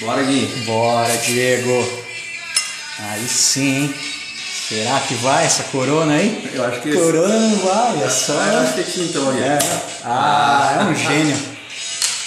[0.00, 0.46] Bora, Gui.
[0.64, 2.04] Bora, Diego.
[3.00, 3.94] Aí sim, hein?
[4.68, 6.50] Será que vai essa corona aí?
[6.52, 8.38] Eu acho que Corona não vai, é só.
[8.38, 9.32] Ah, eu acho que aqui então.
[9.32, 9.58] É.
[10.04, 11.36] Ah, é um gênio.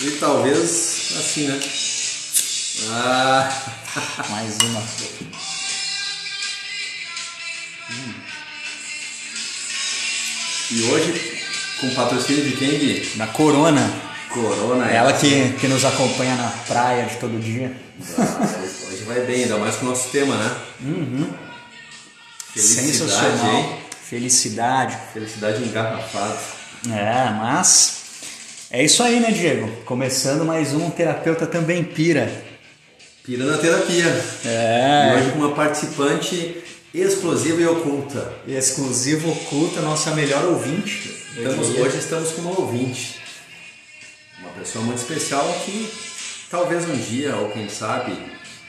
[0.01, 1.59] E talvez assim, né?
[2.89, 3.49] Ah,
[4.29, 4.83] Mais uma.
[10.71, 11.43] e hoje,
[11.79, 13.11] com patrocínio de quem, Gui?
[13.15, 14.10] Da Corona.
[14.33, 14.89] Corona.
[14.91, 17.71] Ela que, que nos acompanha na praia de todo dia.
[18.17, 18.47] Ah,
[18.89, 20.55] hoje vai bem, ainda mais com o nosso tema, né?
[20.81, 21.29] Uhum.
[22.53, 23.55] Felicidade, Sensacional.
[23.55, 23.75] hein?
[24.09, 24.97] Felicidade.
[25.13, 26.37] Felicidade engarrafada.
[26.89, 28.01] É, mas
[28.71, 29.69] é isso aí, né, Diego?
[29.85, 32.31] Começando mais um Terapeuta Também Pira.
[33.23, 34.05] Pira na terapia.
[34.43, 35.13] E É.
[35.15, 36.57] hoje com uma participante
[36.93, 38.33] exclusiva e oculta.
[38.47, 41.15] Exclusivo oculta, nossa melhor ouvinte.
[41.37, 43.20] Estamos, hoje estamos com uma ouvinte.
[44.41, 45.91] Uma pessoa muito especial que
[46.49, 48.13] talvez um dia, ou quem sabe,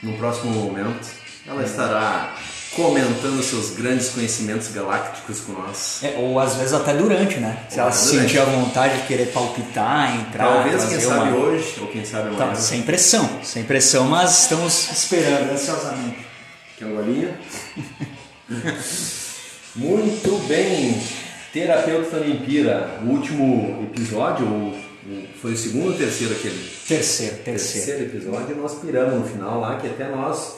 [0.01, 1.07] no próximo momento,
[1.47, 2.35] ela estará
[2.75, 5.99] comentando seus grandes conhecimentos galácticos com nós.
[6.03, 7.65] É, ou às vezes até durante, né?
[7.69, 10.45] Se Ou ela se sentir a vontade de querer palpitar, entrar.
[10.47, 12.49] Talvez, quem sabe uma- hoje, ou quem sabe amanhã.
[12.49, 16.25] Tá, sem pressão, sem pressão, mas estamos esperando ansiosamente.
[16.77, 17.39] Quer uma golinha?
[19.75, 21.01] Muito bem,
[21.51, 22.99] Terapeuta também pira.
[23.03, 24.82] O último episódio, o- o-
[25.41, 26.69] foi o segundo ou terceiro aquele?
[26.87, 27.87] Terceiro, terceiro.
[27.87, 30.55] terceiro episódio nós piramos no final lá, que até nós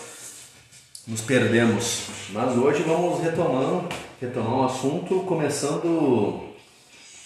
[1.07, 2.03] nos perdemos.
[2.29, 3.89] Mas hoje vamos retomando,
[4.21, 6.53] retomar o assunto, começando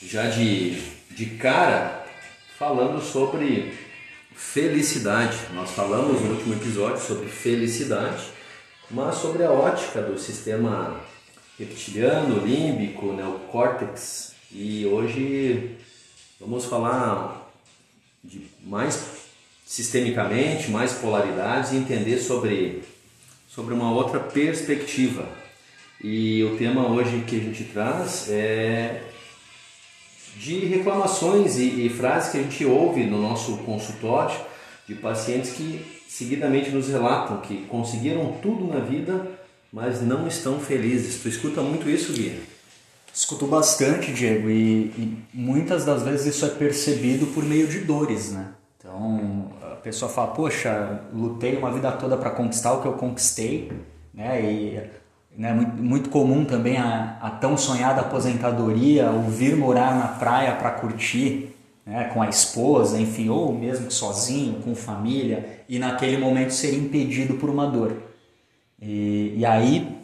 [0.01, 0.81] já de,
[1.11, 2.05] de cara,
[2.57, 3.73] falando sobre
[4.33, 5.37] felicidade.
[5.53, 8.23] Nós falamos no último episódio sobre felicidade,
[8.89, 11.01] mas sobre a ótica do sistema
[11.57, 14.33] reptiliano, límbico, neocórtex.
[14.51, 15.77] E hoje
[16.39, 17.51] vamos falar
[18.23, 19.05] de mais
[19.65, 22.83] sistemicamente, mais polaridades e entender sobre,
[23.47, 25.27] sobre uma outra perspectiva.
[26.01, 29.03] E o tema hoje que a gente traz é
[30.37, 34.39] de reclamações e, e frases que a gente ouve no nosso consultório
[34.87, 39.27] de pacientes que seguidamente nos relatam que conseguiram tudo na vida,
[39.71, 41.21] mas não estão felizes.
[41.21, 42.39] Tu escuta muito isso, Gui?
[43.13, 48.31] Escuto bastante, Diego, e, e muitas das vezes isso é percebido por meio de dores,
[48.31, 48.53] né?
[48.77, 53.71] Então a pessoa fala, poxa, lutei uma vida toda para conquistar o que eu conquistei,
[54.13, 54.41] né?
[54.41, 54.89] E
[55.37, 60.55] né, muito, muito comum também a, a tão sonhada aposentadoria, o vir morar na praia
[60.55, 61.55] para curtir,
[61.85, 67.35] né, com a esposa, enfim, ou mesmo sozinho, com família, e naquele momento ser impedido
[67.35, 67.95] por uma dor.
[68.81, 69.97] E, e aí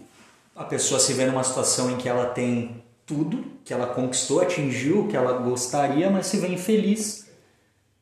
[0.56, 5.02] a pessoa se vê numa situação em que ela tem tudo, que ela conquistou, atingiu
[5.02, 7.28] o que ela gostaria, mas se vê infeliz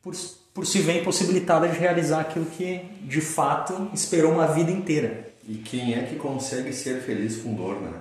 [0.02, 0.14] por,
[0.52, 5.32] por se ver impossibilitada de realizar aquilo que de fato esperou uma vida inteira.
[5.46, 7.92] E quem é que consegue ser feliz com dor, né?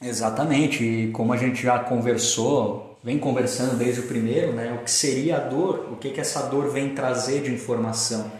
[0.00, 4.90] Exatamente, e como a gente já conversou, vem conversando desde o primeiro, né, o que
[4.90, 8.30] seria a dor, o que, que essa dor vem trazer de informação.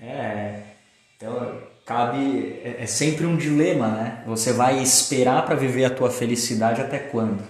[0.00, 0.62] É,
[1.16, 4.22] então, cabe, é, é sempre um dilema, né?
[4.26, 7.42] Você vai esperar para viver a tua felicidade até quando?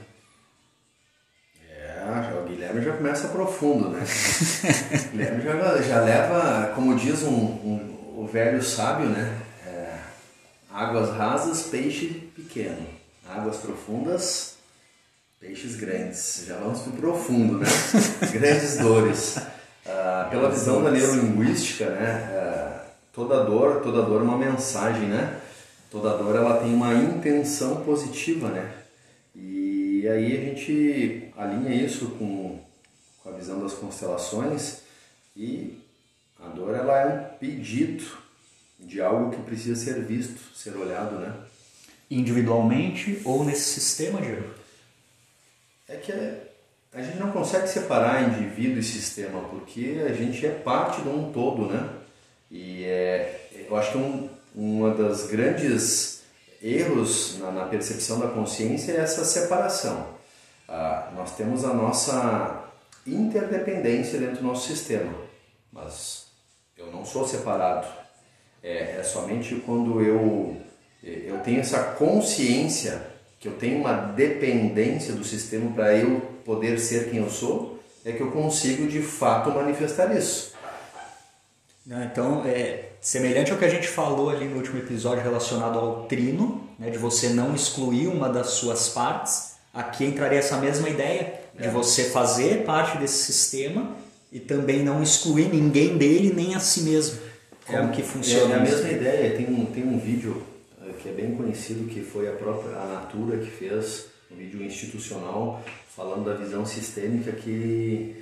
[1.68, 4.00] É, o Guilherme já começa profundo, né?
[4.00, 9.36] o Guilherme já, já leva, como diz um, um- o velho sábio, né?
[9.66, 9.94] É,
[10.72, 12.86] águas rasas, peixe pequeno.
[13.28, 14.54] Águas profundas,
[15.40, 16.44] peixes grandes.
[16.46, 17.66] Já vamos pro profundo, né?
[18.32, 19.36] Grandes dores.
[19.86, 22.28] Ah, pela visão da neurolinguística, né?
[22.32, 22.77] ah,
[23.12, 25.40] toda dor, toda dor é uma mensagem, né?
[25.90, 28.74] Toda dor ela tem uma intenção positiva, né?
[29.34, 32.60] E aí a gente alinha isso com,
[33.22, 34.82] com a visão das constelações
[35.36, 35.78] e
[36.40, 38.04] a dor ela é um pedido
[38.78, 41.34] de algo que precisa ser visto, ser olhado, né?
[42.10, 44.54] Individualmente ou nesse sistema, Diego?
[45.88, 46.12] É que
[46.92, 51.32] a gente não consegue separar indivíduo e sistema, porque a gente é parte de um
[51.32, 51.97] todo, né?
[52.50, 56.22] E é, eu acho que um, uma das grandes
[56.62, 60.18] erros na, na percepção da consciência é essa separação.
[60.68, 62.64] Ah, nós temos a nossa
[63.06, 65.12] interdependência dentro do nosso sistema,
[65.72, 66.26] mas
[66.76, 67.86] eu não sou separado.
[68.62, 70.56] É, é somente quando eu,
[71.02, 73.00] eu tenho essa consciência
[73.38, 78.12] que eu tenho uma dependência do sistema para eu poder ser quem eu sou, é
[78.12, 80.57] que eu consigo de fato manifestar isso.
[81.88, 86.04] Né, Então, é semelhante ao que a gente falou ali no último episódio relacionado ao
[86.04, 89.54] trino, né, de você não excluir uma das suas partes.
[89.72, 91.70] Aqui entraria essa mesma ideia de É.
[91.70, 93.96] você fazer parte desse sistema
[94.30, 97.18] e também não excluir ninguém dele nem a si mesmo.
[97.66, 99.36] Como é, que funciona É, é a mesma ideia.
[99.36, 100.42] Tem um, tem um vídeo
[100.82, 104.62] eh, que é bem conhecido, que foi a própria a Natura que fez, um vídeo
[104.62, 105.62] institucional,
[105.96, 108.14] falando da visão sistêmica que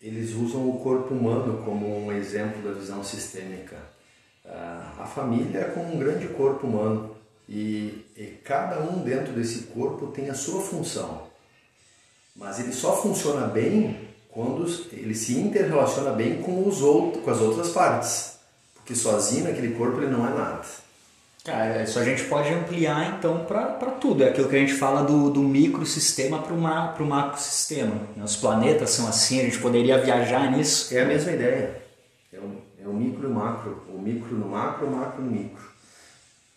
[0.00, 3.76] eles usam o corpo humano como um exemplo da visão sistêmica.
[4.44, 7.16] Ah, A família é como um grande corpo humano
[7.48, 11.26] e, e cada um dentro desse corpo tem a sua função.
[12.36, 17.40] Mas ele só funciona bem quando ele se interrelaciona bem com, os outros, com as
[17.40, 18.38] outras partes.
[18.74, 20.64] Porque sozinho naquele corpo ele não é nada.
[21.48, 24.22] Cara, isso a gente pode ampliar então para tudo.
[24.22, 27.94] É aquilo que a gente fala do, do microsistema para o ma, pro macrosistema.
[28.14, 28.22] né?
[28.22, 30.94] Os planetas são assim, a gente poderia viajar nisso.
[30.94, 31.80] É a mesma ideia.
[32.30, 33.82] É o, é o micro e macro.
[33.88, 35.62] O micro no macro, o macro no micro.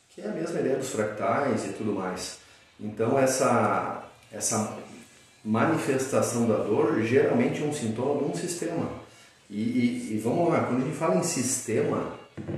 [0.10, 2.40] Que é a mesma ideia dos fractais e tudo mais.
[2.78, 4.78] Então essa, essa
[5.42, 8.90] manifestação da dor geralmente é um sintoma de um sistema.
[9.50, 12.12] E, e, e vamos lá, quando a gente fala em sistema,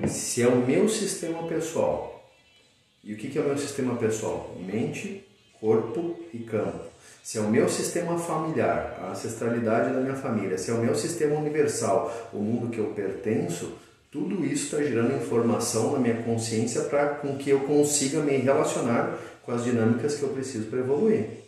[0.07, 2.12] se é o meu sistema pessoal,
[3.03, 4.55] e o que é o meu sistema pessoal?
[4.65, 5.25] Mente,
[5.59, 6.85] corpo e campo.
[7.21, 10.95] Se é o meu sistema familiar, a ancestralidade da minha família, se é o meu
[10.95, 13.73] sistema universal, o mundo que eu pertenço,
[14.11, 19.17] tudo isso está gerando informação na minha consciência para com que eu consiga me relacionar
[19.43, 21.42] com as dinâmicas que eu preciso para evoluir.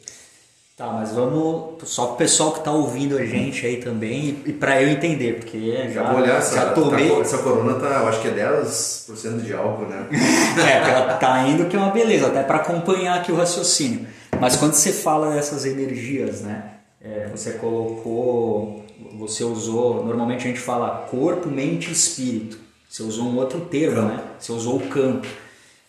[0.76, 4.82] Tá, mas vamos só pro pessoal que tá ouvindo a gente aí também e para
[4.82, 7.10] eu entender, porque já, Já vou olhar essa, já tomei.
[7.10, 10.06] tá- essa corona tá, eu acho que é 10% de álcool, né?
[10.68, 14.06] É, ela tá indo que é uma beleza, até para acompanhar aqui o raciocínio.
[14.38, 16.72] Mas quando você fala dessas energias, né?
[17.02, 18.84] é, você colocou,
[19.18, 22.58] você usou, normalmente a gente fala corpo, mente e espírito.
[22.90, 24.08] Você usou um outro termo, Campo.
[24.10, 24.24] né?
[24.40, 25.28] Você usou o campo.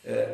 [0.04, 0.28] É,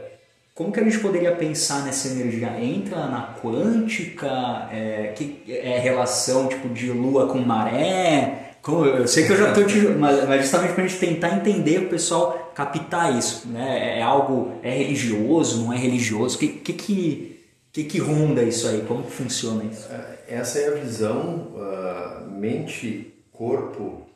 [0.55, 2.49] como que a gente poderia pensar nessa energia?
[2.61, 4.69] Entra na quântica?
[4.71, 8.57] É, que é relação tipo de lua com maré?
[8.61, 9.81] Como- eu sei que eu já estou te.
[9.99, 13.49] Mas, mas justamente para a gente tentar entender o pessoal captar isso.
[13.49, 13.99] Né?
[13.99, 14.53] É algo.
[14.63, 15.65] É religioso?
[15.65, 16.37] Não é religioso?
[16.37, 17.41] O que, que, que,
[17.73, 18.83] que, que ronda isso aí?
[18.87, 19.89] Como que funciona isso?
[20.29, 24.07] Essa é a visão ah, mente, corpo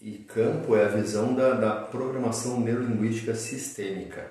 [0.00, 4.30] e campo é a visão da, da programação neurolinguística sistêmica,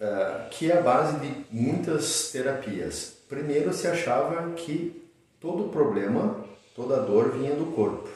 [0.00, 3.14] ah, que é a base de muitas terapias.
[3.28, 5.02] Primeiro se achava que
[5.40, 6.44] todo problema,
[6.74, 8.08] toda dor vinha do corpo.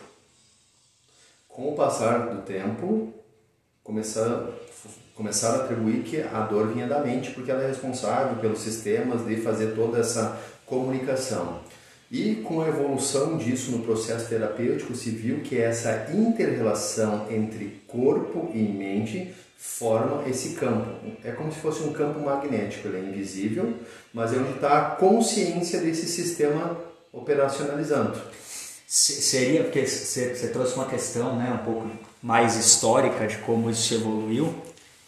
[1.48, 3.12] Com o passar do tempo,
[3.82, 4.52] começaram,
[5.14, 9.26] começaram a atribuir que a dor vinha da mente, porque ela é responsável pelos sistemas
[9.26, 11.60] de fazer toda essa comunicação.
[12.10, 18.50] E com a evolução disso no processo terapêutico, se viu que essa interrelação entre corpo
[18.52, 19.32] e mente
[19.62, 20.88] forma esse campo.
[21.22, 23.74] É como se fosse um campo magnético, ele é invisível,
[24.12, 26.78] mas é onde está a consciência desse sistema
[27.12, 28.18] operacionalizando.
[28.86, 31.90] Se- Seria, porque você trouxe uma questão né, um pouco
[32.22, 34.54] mais histórica de como isso evoluiu,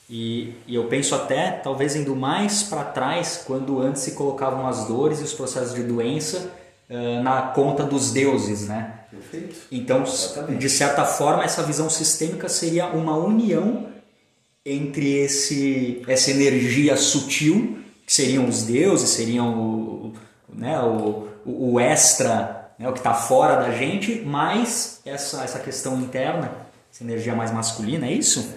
[0.09, 4.85] e, e eu penso até, talvez indo mais para trás, quando antes se colocavam as
[4.87, 6.51] dores e os processos de doença
[6.91, 8.99] ah, na conta dos deuses, né?
[9.11, 9.57] Perfeito?
[9.71, 10.59] Então, Exatamente.
[10.59, 13.87] de certa forma, essa visão sistêmica seria uma união
[14.65, 20.13] entre esse, essa energia sutil, que seriam os deuses, seriam o,
[20.53, 25.99] né, o, o extra, né, o que está fora da gente, mais essa, essa questão
[26.01, 26.53] interna,
[26.93, 28.53] essa energia mais masculina, é isso?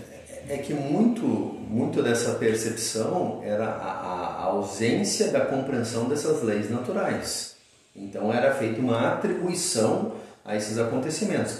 [0.47, 7.55] É que muito, muito dessa percepção era a- a ausência da compreensão dessas leis naturais.
[7.95, 10.11] Então era feita uma atribuição
[10.43, 11.59] a esses acontecimentos,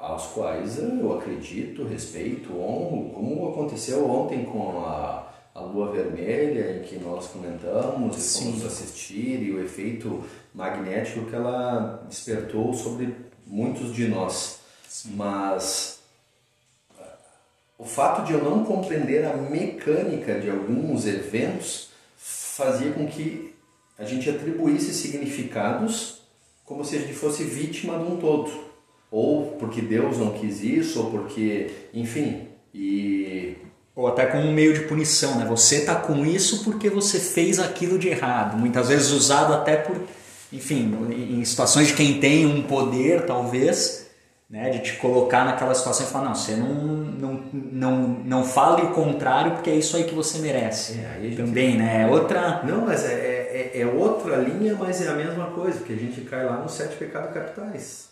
[0.00, 6.82] aos quais eu acredito, respeito, honro, como aconteceu ontem com a, a lua vermelha, em
[6.82, 8.44] que nós comentamos e Sim.
[8.44, 10.24] fomos assistir, e o efeito
[10.54, 13.14] magnético que ela despertou sobre
[13.46, 14.60] muitos de nós.
[15.04, 15.98] Mas
[17.76, 23.54] o fato de eu não compreender a mecânica de alguns eventos fazia com que
[23.98, 26.22] a gente atribuísse significados
[26.64, 28.67] como se a gente fosse vítima de um todo.
[29.10, 33.56] Ou porque Deus não quis isso, ou porque, enfim, e
[33.96, 35.44] Ou até como um meio de punição, né?
[35.46, 38.56] Você tá com isso porque você fez aquilo de errado.
[38.56, 39.96] Muitas vezes usado até por,
[40.52, 44.06] enfim, em situações de quem tem um poder, talvez,
[44.48, 44.70] né?
[44.70, 48.90] De te colocar naquela situação e falar, não, você não, não, não, não fale o
[48.90, 50.98] contrário porque é isso aí que você merece.
[51.00, 52.02] É, a gente- Também, né?
[52.02, 52.62] É outra...
[52.64, 55.96] Não, mas é, é, é- é outra linha, mas é a mesma coisa, porque a
[55.96, 58.07] gente cai lá nos sete pecados capitais.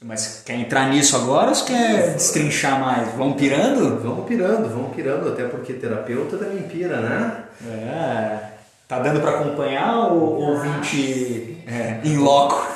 [0.00, 3.12] Mas quer entrar nisso agora ou você quer destrinchar mais?
[3.16, 4.00] Vamos pirando?
[4.00, 7.44] Vamos pirando, vamos pirando, até porque terapeuta também pira, né?
[7.66, 8.58] É...
[8.86, 12.66] Tá dando para acompanhar ou ouvinte é, em loco?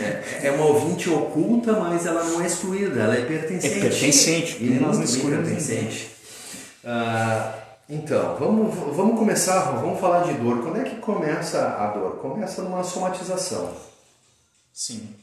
[0.00, 3.78] é, é, é, uma ouvinte oculta, mas ela não é excluída, ela é pertencente.
[3.78, 6.10] É pertencente, e nós não excluímos pertencente.
[6.84, 7.52] Ah,
[7.88, 10.62] então, vamos, vamos começar, vamos falar de dor.
[10.62, 12.16] Quando é que começa a dor?
[12.16, 13.89] Começa numa somatização.
[14.72, 15.14] Sim.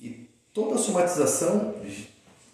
[0.00, 1.74] E toda somatização,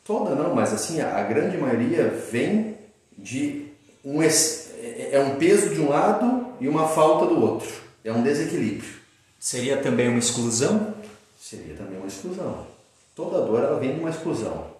[0.04, 2.76] toda não, mas assim, a grande maioria vem
[3.16, 3.66] de
[4.04, 7.70] um, é um peso de um lado e uma falta do outro.
[8.04, 8.96] É um desequilíbrio.
[9.38, 10.94] Seria também uma exclusão?
[11.40, 12.66] Seria também uma exclusão.
[13.14, 14.70] Toda dor ela vem de uma exclusão.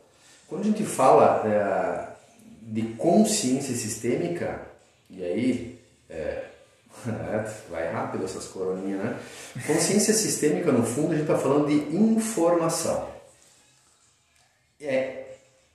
[0.49, 2.09] Quando a gente fala é,
[2.63, 4.61] de consciência sistêmica,
[5.11, 6.45] e aí é,
[7.71, 9.19] vai rápido essas coroninhas, né?
[9.67, 13.09] Consciência sistêmica, no fundo, a gente está falando de informação.
[14.81, 15.27] É,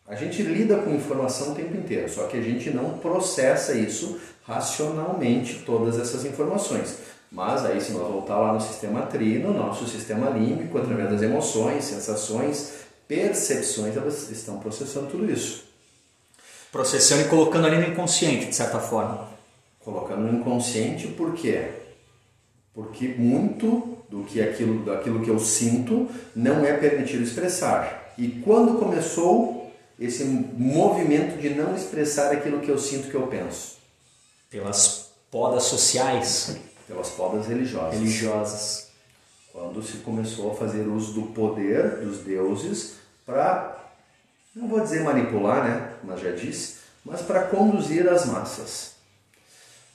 [0.07, 4.19] a gente lida com informação o tempo inteiro, só que a gente não processa isso
[4.45, 6.97] racionalmente, todas essas informações.
[7.31, 11.85] Mas aí, se nós voltar lá no sistema trino, nosso sistema límbico, através das emoções,
[11.85, 12.73] sensações,
[13.07, 15.63] percepções, elas estão processando tudo isso.
[16.73, 19.30] Processando e colocando ali no inconsciente, de certa forma.
[19.83, 21.69] Colocando no inconsciente, por quê?
[22.73, 28.13] Porque muito do que aquilo, daquilo que eu sinto não é permitido expressar.
[28.17, 33.77] E quando começou esse movimento de não expressar aquilo que eu sinto que eu penso?
[34.49, 36.57] Pelas podas sociais
[36.91, 37.93] pelas podas religiosas.
[37.93, 38.87] religiosas.
[39.53, 42.95] Quando se começou a fazer uso do poder dos deuses
[43.25, 43.77] para,
[44.55, 48.95] não vou dizer manipular, né, mas já disse, mas para conduzir as massas.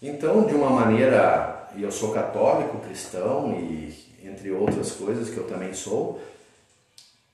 [0.09, 5.49] Então, de uma maneira, e eu sou católico, cristão e entre outras coisas que eu
[5.49, 6.23] também sou,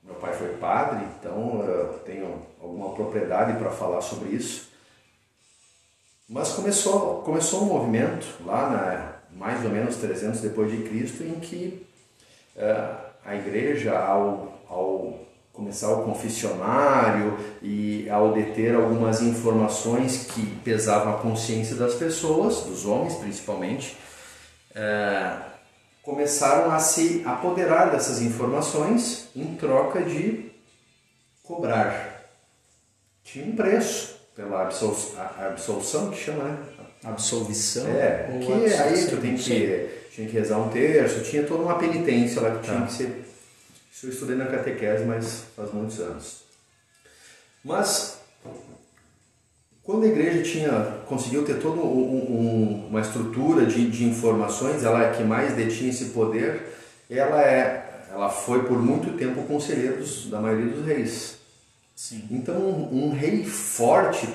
[0.02, 4.70] meu pai foi padre, então eu tenho alguma propriedade para falar sobre isso.
[6.26, 11.40] Mas começou, começou um movimento lá na mais ou menos 300 depois de Cristo, em
[11.40, 11.86] que
[12.56, 15.20] uh, a igreja, ao, ao
[15.52, 22.86] começar o confessionário e ao deter algumas informações que pesavam a consciência das pessoas, dos
[22.86, 23.96] homens principalmente,
[24.70, 25.42] uh,
[26.02, 30.50] começaram a se apoderar dessas informações em troca de
[31.42, 32.22] cobrar.
[33.22, 36.58] Tinha um preço pela absolução, que chama, né?
[37.04, 37.86] absolvição?
[37.86, 42.40] É, que aí tu tem que, tinha que rezar um terço, tinha toda uma penitência
[42.40, 42.86] lá que tinha tá.
[42.86, 43.31] que ser.
[43.92, 46.42] Isso eu estudei na catequese, mas faz muitos anos.
[47.62, 48.18] Mas
[49.82, 55.04] quando a igreja tinha conseguiu ter toda um, um, uma estrutura de, de informações, ela
[55.04, 56.74] é que mais detinha esse poder,
[57.10, 61.36] ela é, ela foi por muito tempo conselheiro dos, da maioria dos reis.
[61.94, 62.26] Sim.
[62.30, 64.26] Então um, um rei forte,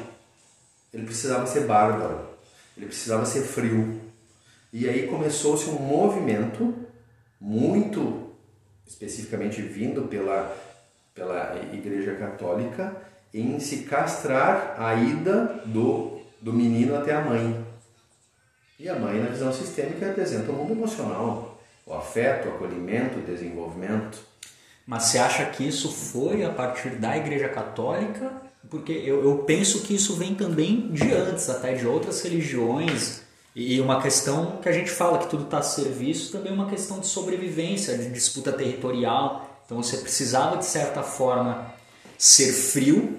[0.93, 2.37] ele precisava ser bárbaro
[2.77, 3.99] ele precisava ser frio.
[4.71, 6.75] E aí começou-se um movimento
[7.41, 8.26] muito
[8.87, 10.55] especificamente vindo pela,
[11.13, 12.95] pela Igreja Católica
[13.33, 17.65] em se castrar a ida do, do menino até a mãe.
[18.79, 23.23] E a mãe, na visão sistêmica, representa o mundo emocional, o afeto, o acolhimento, o
[23.23, 24.19] desenvolvimento.
[24.85, 29.81] Mas você acha que isso foi a partir da Igreja Católica porque eu, eu penso
[29.81, 33.21] que isso vem também de antes, até de outras religiões,
[33.59, 36.69] e uma questão que a gente fala que tudo está a serviço também é uma
[36.69, 39.63] questão de sobrevivência, de disputa territorial.
[39.65, 41.73] Então você precisava, de certa forma,
[42.19, 43.17] ser frio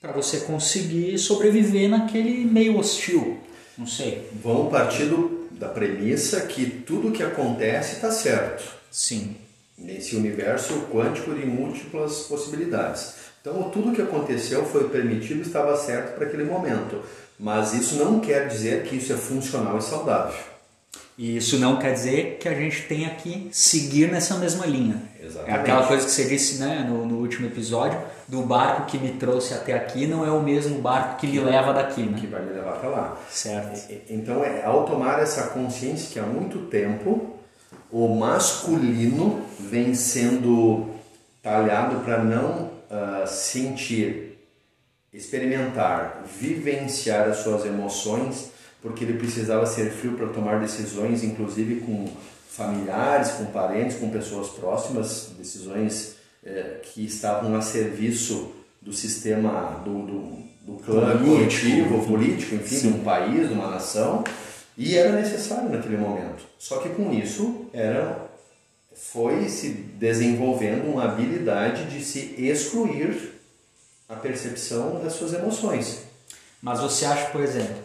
[0.00, 3.38] para você conseguir sobreviver naquele meio hostil.
[3.78, 4.28] Não sei.
[4.42, 8.64] Vamos partir do, da premissa que tudo que acontece está certo.
[8.90, 9.36] Sim.
[9.78, 13.14] Nesse universo quântico de múltiplas possibilidades.
[13.40, 17.00] Então, tudo que aconteceu foi permitido, estava certo para aquele momento.
[17.38, 20.52] Mas isso não quer dizer que isso é funcional e saudável.
[21.18, 25.02] E isso não quer dizer que a gente tenha que seguir nessa mesma linha.
[25.20, 25.50] Exatamente.
[25.50, 29.12] É aquela coisa que você disse né, no, no, último episódio, do barco que me
[29.12, 32.02] trouxe até aqui não é o mesmo barco que me leva daqui.
[32.02, 32.18] Né?
[32.18, 33.18] Que vai me levar até lá.
[33.30, 33.92] Certo.
[34.08, 37.36] Então, é, ao tomar essa consciência que há muito tempo
[37.92, 40.88] o masculino vem sendo
[41.42, 44.31] talhado para não uh, sentir,
[45.12, 48.50] experimentar, vivenciar as suas emoções,
[48.80, 52.08] porque ele precisava ser frio para tomar decisões, inclusive com
[52.48, 60.02] familiares, com parentes, com pessoas próximas, decisões eh, que estavam a serviço do sistema do,
[60.02, 62.92] do, do clã coletivo, político, enfim, Sim.
[62.92, 64.24] de um país, de uma nação,
[64.76, 66.44] e era necessário naquele momento.
[66.58, 68.30] Só que com isso era
[68.94, 73.31] foi se desenvolvendo uma habilidade de se excluir
[74.08, 76.04] a percepção das suas emoções.
[76.60, 77.76] Mas você acha, por exemplo,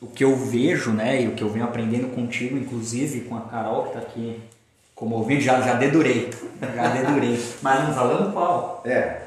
[0.00, 3.42] o que eu vejo, né, e o que eu venho aprendendo contigo, inclusive com a
[3.42, 4.40] Carol que está aqui
[4.94, 6.30] como ouvinte, já, já dedurei,
[6.74, 7.42] já dedurei.
[7.62, 8.82] Mas não falando qual.
[8.84, 9.22] É.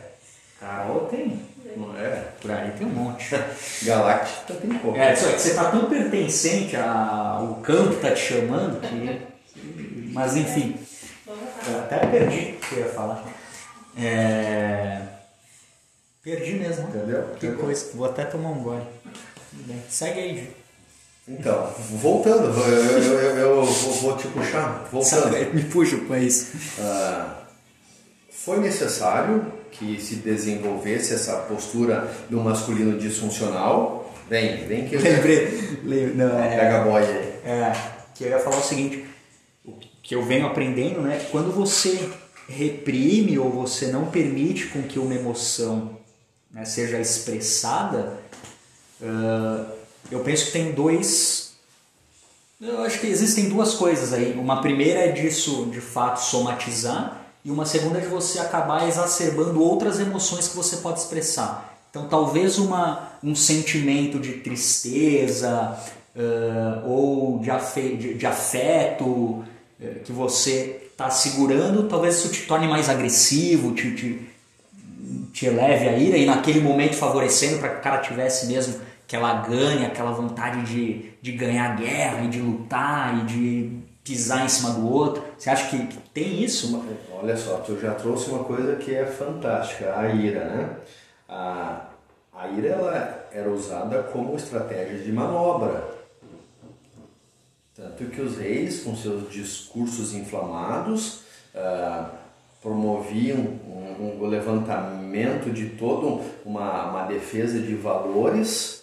[0.59, 1.41] Carol tem.
[1.75, 2.27] Não é?
[2.39, 3.35] Por aí tem um monte.
[3.83, 4.97] Galáctica tem pouco.
[4.97, 9.21] É, só que você tá tão pertencente ao campo que tá te chamando que.
[10.11, 10.77] Mas enfim.
[11.67, 13.23] Eu até perdi o que eu ia falar.
[13.97, 15.01] É...
[16.23, 16.87] Perdi mesmo.
[16.87, 17.23] Entendeu?
[17.39, 17.87] Que coisa.
[17.93, 18.81] Vou até tomar um gole.
[19.51, 19.81] Bem.
[19.89, 20.47] Segue aí, Gil.
[21.27, 24.87] Então, voltando, eu, eu, eu, eu vou, vou te puxar.
[24.91, 25.53] Voltando.
[25.53, 26.51] Me puxa com isso.
[26.81, 27.43] Ah,
[28.29, 34.13] foi necessário que se desenvolvesse essa postura do masculino disfuncional.
[34.29, 35.79] Vem, vem que eu Lembrei.
[35.83, 37.49] lem- Não, é, pega a boia aí.
[37.49, 37.73] É,
[38.15, 39.05] que eu ia falar o seguinte,
[39.65, 41.25] o que eu venho aprendendo, né?
[41.31, 42.09] Quando você
[42.49, 45.97] reprime ou você não permite com que uma emoção
[46.53, 48.21] né, seja expressada,
[49.01, 49.65] ah,
[50.11, 51.53] eu penso que tem dois.
[52.61, 54.33] Eu acho que existem duas coisas aí.
[54.33, 59.61] Uma primeira é disso de fato somatizar, e uma segunda é de você acabar exacerbando
[59.61, 61.71] outras emoções que você pode expressar.
[61.89, 65.77] Então, talvez uma, um sentimento de tristeza
[66.15, 69.43] ah, ou de, afe, de, de afeto
[69.81, 74.32] eh, que você está segurando, talvez isso te torne mais agressivo, te, te,
[75.33, 79.41] te eleve a ira e naquele momento favorecendo para que o cara tivesse mesmo aquela
[79.41, 84.71] ganha, aquela vontade de, de ganhar guerra e de lutar e de pisar em cima
[84.73, 85.23] do outro.
[85.37, 86.85] Você acha que, que tem isso?
[87.11, 90.69] Olha só, tu já trouxe uma coisa que é fantástica, a ira, né?
[91.27, 91.87] A,
[92.31, 95.83] a ira ela era usada como estratégia de manobra.
[97.75, 101.21] Tanto que os reis, com seus discursos inflamados,
[101.55, 102.11] ah,
[102.63, 108.81] promoviam um, um- o levantamento de toda uma, uma defesa de valores.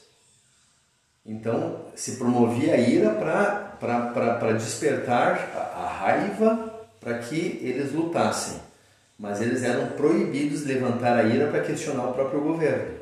[1.26, 8.58] Então, se promovia a ira para despertar a, a raiva para que eles lutassem.
[9.18, 13.00] Mas eles eram proibidos de levantar a ira para questionar o próprio governo.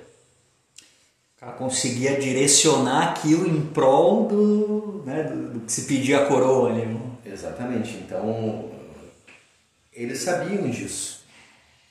[1.38, 6.70] Cara conseguia direcionar aquilo em prol do, né, do, do que se pedia a coroa
[6.70, 6.98] ali.
[7.24, 7.96] Exatamente.
[7.98, 8.68] Então,
[9.98, 11.18] eles sabiam disso.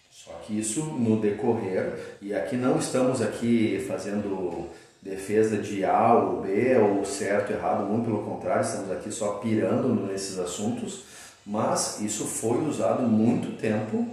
[0.10, 4.70] Só que isso no decorrer, e aqui não estamos aqui fazendo
[5.02, 9.36] defesa de A ou B, ou certo ou errado, muito pelo contrário, estamos aqui só
[9.36, 11.04] pirando nesses assuntos,
[11.46, 14.06] mas isso foi usado muito tempo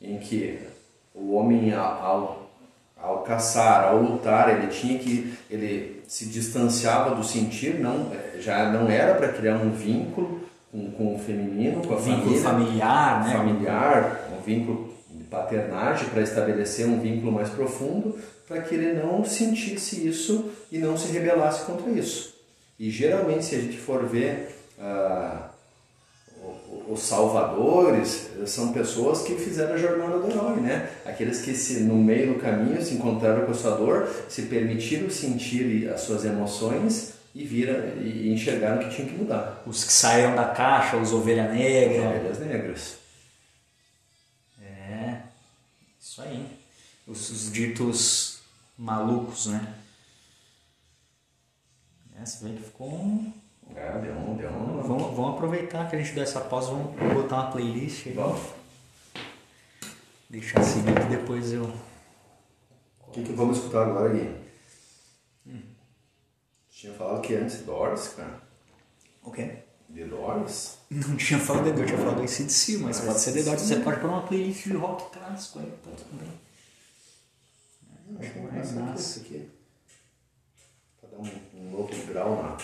[0.00, 0.60] em que
[1.14, 2.48] o homem ao,
[2.96, 8.88] ao caçar, ao lutar, ele tinha que ele se distanciava do sentir, não já não
[8.88, 13.32] era para criar um vínculo com, com o feminino, com a Vínculo família, familiar, né?
[13.32, 19.24] familiar, um vínculo de paternagem para estabelecer um vínculo mais profundo, para que ele não
[19.24, 22.34] sentisse isso e não se rebelasse contra isso.
[22.78, 25.48] E geralmente, se a gente for ver ah,
[26.88, 30.88] os salvadores, são pessoas que fizeram a jornada do herói, né?
[31.04, 35.10] Aqueles que se, no meio do caminho se encontraram com a sua dor, se permitiram
[35.10, 39.62] sentir as suas emoções e viram e enxergaram que tinham que mudar.
[39.66, 42.08] Os que saíram da caixa, os ovelha negra.
[42.08, 42.98] Ovelhas negras.
[44.60, 45.20] É,
[46.00, 46.46] isso aí.
[47.06, 48.40] Os, os ditos
[48.76, 49.74] malucos, né?
[52.20, 53.32] É, você vê que ficou um...
[53.74, 54.82] É, deu um, deu um.
[54.82, 58.12] Vamos, vamos aproveitar que a gente deu essa pausa, vamos botar uma playlist aí.
[58.14, 58.40] Vamos.
[60.28, 61.64] Deixar seguir que depois eu...
[63.06, 64.47] O que, que vamos escutar agora, Gui?
[66.78, 68.40] Tinha falado que antes Doors, cara.
[69.24, 69.50] O quê?
[69.92, 70.74] The Doors?
[70.88, 73.62] Não tinha falado The Doors, tinha falado do ACDC, mas Ah, pode ser The Doors.
[73.62, 73.74] AC/DC.
[73.74, 76.32] Você pode pôr uma playlist de rock clássico aí, tá tudo bem.
[78.20, 79.02] Acho que mais essa aqui, massa.
[79.02, 79.48] essa aqui.
[81.00, 82.56] Pra dar um, um novo grau na.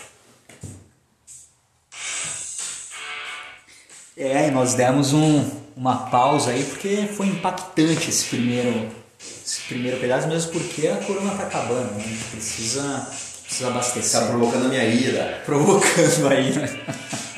[4.17, 5.43] É, e nós demos um,
[5.75, 11.35] uma pausa aí porque foi impactante esse primeiro, esse primeiro pedaço, mesmo porque a corona
[11.35, 12.03] tá acabando, né?
[12.03, 13.11] A gente precisa,
[13.45, 14.21] precisa abastecer.
[14.21, 15.41] Tá provocando a minha ira.
[15.45, 16.79] provocando aí, né?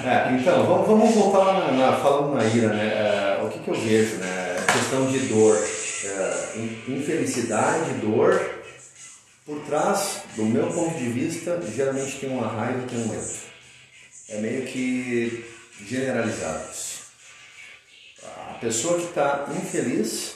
[0.03, 2.85] É, então, vamos, vamos voltar lá na, na- falando na ira, né?
[3.39, 4.57] É, o que, que eu vejo, né?
[4.67, 5.57] A questão de dor.
[6.55, 8.55] In- infelicidade, dor.
[9.45, 13.27] Por trás, do meu ponto de vista, geralmente tem uma raiva e tem um medo.
[14.29, 15.45] É meio que
[15.87, 16.97] generalizado isso.
[18.49, 20.35] A pessoa que está infeliz,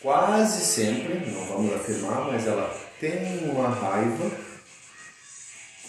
[0.00, 4.30] quase sempre, não vamos afirmar, mas ela tem uma raiva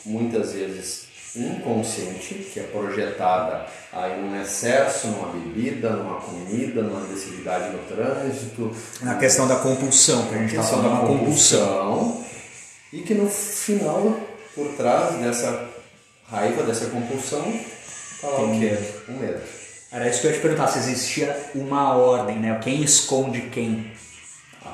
[0.03, 1.03] muitas vezes
[1.35, 8.75] inconsciente, que é projetada aí num excesso, numa bebida, numa comida, numa agressividade no trânsito,
[9.01, 11.89] Na questão da compulsão, que a gente tá questão falando da compulsão.
[11.89, 12.25] compulsão,
[12.91, 14.19] e que no final
[14.55, 15.69] por trás dessa
[16.27, 18.77] raiva, dessa compulsão, está lá o quê?
[19.07, 19.41] O medo.
[19.91, 22.59] Era isso que eu ia te perguntar, se existia uma ordem, né?
[22.63, 23.92] Quem esconde quem?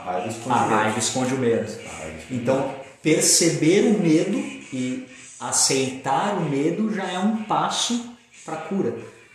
[0.06, 0.76] A raiva esconde A o medo.
[0.76, 1.66] raiva esconde o medo.
[1.66, 4.38] Esconde Então, perceber o medo
[4.74, 5.08] e
[5.40, 8.14] aceitar o medo já é um passo
[8.46, 8.94] para a cura.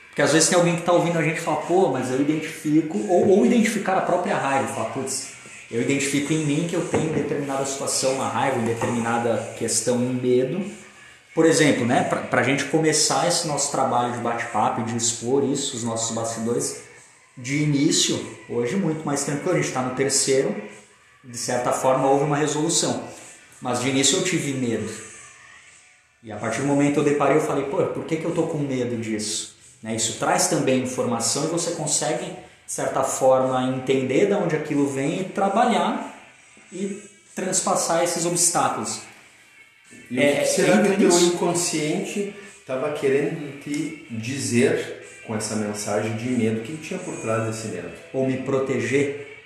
[0.09, 2.21] Porque às vezes tem alguém que está ouvindo a gente e fala, pô, mas eu
[2.21, 5.29] identifico, ou, ou identificar a própria raiva, fala, putz,
[5.71, 9.97] eu identifico em mim que eu tenho em determinada situação uma raiva, em determinada questão
[9.97, 10.65] um medo.
[11.35, 15.43] Por exemplo, né, para a gente começar esse nosso trabalho de bate-papo e de expor
[15.43, 16.83] isso, os nossos bastidores,
[17.37, 18.19] de início,
[18.49, 20.55] hoje muito mais tranquilo, a gente está no terceiro,
[21.23, 23.09] de certa forma houve uma resolução.
[23.61, 24.89] Mas de início eu tive medo.
[26.23, 28.35] E a partir do momento que eu deparei, eu falei, pô, por que, que eu
[28.35, 29.57] tô com medo disso?
[29.83, 29.95] Né?
[29.95, 35.21] Isso traz também informação e você consegue, de certa forma, entender de onde aquilo vem
[35.21, 36.15] e trabalhar
[36.73, 37.03] e
[37.35, 39.01] transpassar esses obstáculos.
[40.11, 44.94] E É, que será que entra o teu inconsciente estava querendo te dizer
[45.27, 46.61] com essa mensagem de medo?
[46.61, 47.91] O que tinha por trás desse medo?
[48.13, 49.43] Ou me proteger.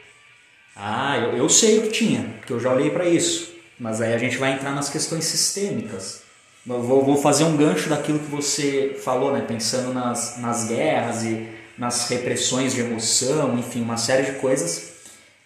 [0.77, 3.55] Ah, eu, eu sei o que tinha, porque eu já olhei para isso.
[3.79, 6.23] Mas aí a gente vai entrar nas questões sistêmicas.
[6.69, 9.45] Eu vou, vou fazer um gancho daquilo que você falou, né?
[9.47, 14.93] pensando nas, nas guerras e nas repressões de emoção, enfim, uma série de coisas.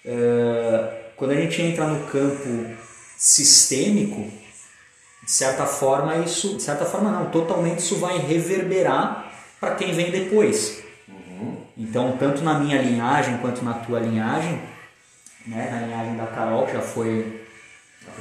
[0.04, 2.74] Eh, quando a gente entra no campo
[3.16, 4.28] sistêmico,
[5.22, 9.31] de certa forma isso, de certa forma não, totalmente isso vai reverberar
[9.62, 10.82] para quem vem depois.
[11.78, 14.60] Então, tanto na minha linhagem quanto na tua linhagem,
[15.46, 17.40] né, na linhagem da Carol, que já foi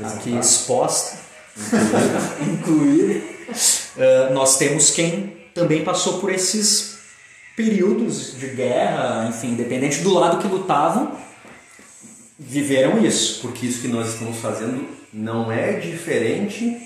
[0.04, 1.18] aqui exposta,
[2.48, 3.26] incluída,
[3.98, 7.00] eh, nós temos quem também passou por esses
[7.58, 11.18] períodos de guerra, enfim, independente do lado que lutavam,
[12.38, 13.42] viveram isso.
[13.42, 16.80] Porque isso que nós estamos fazendo não é diferente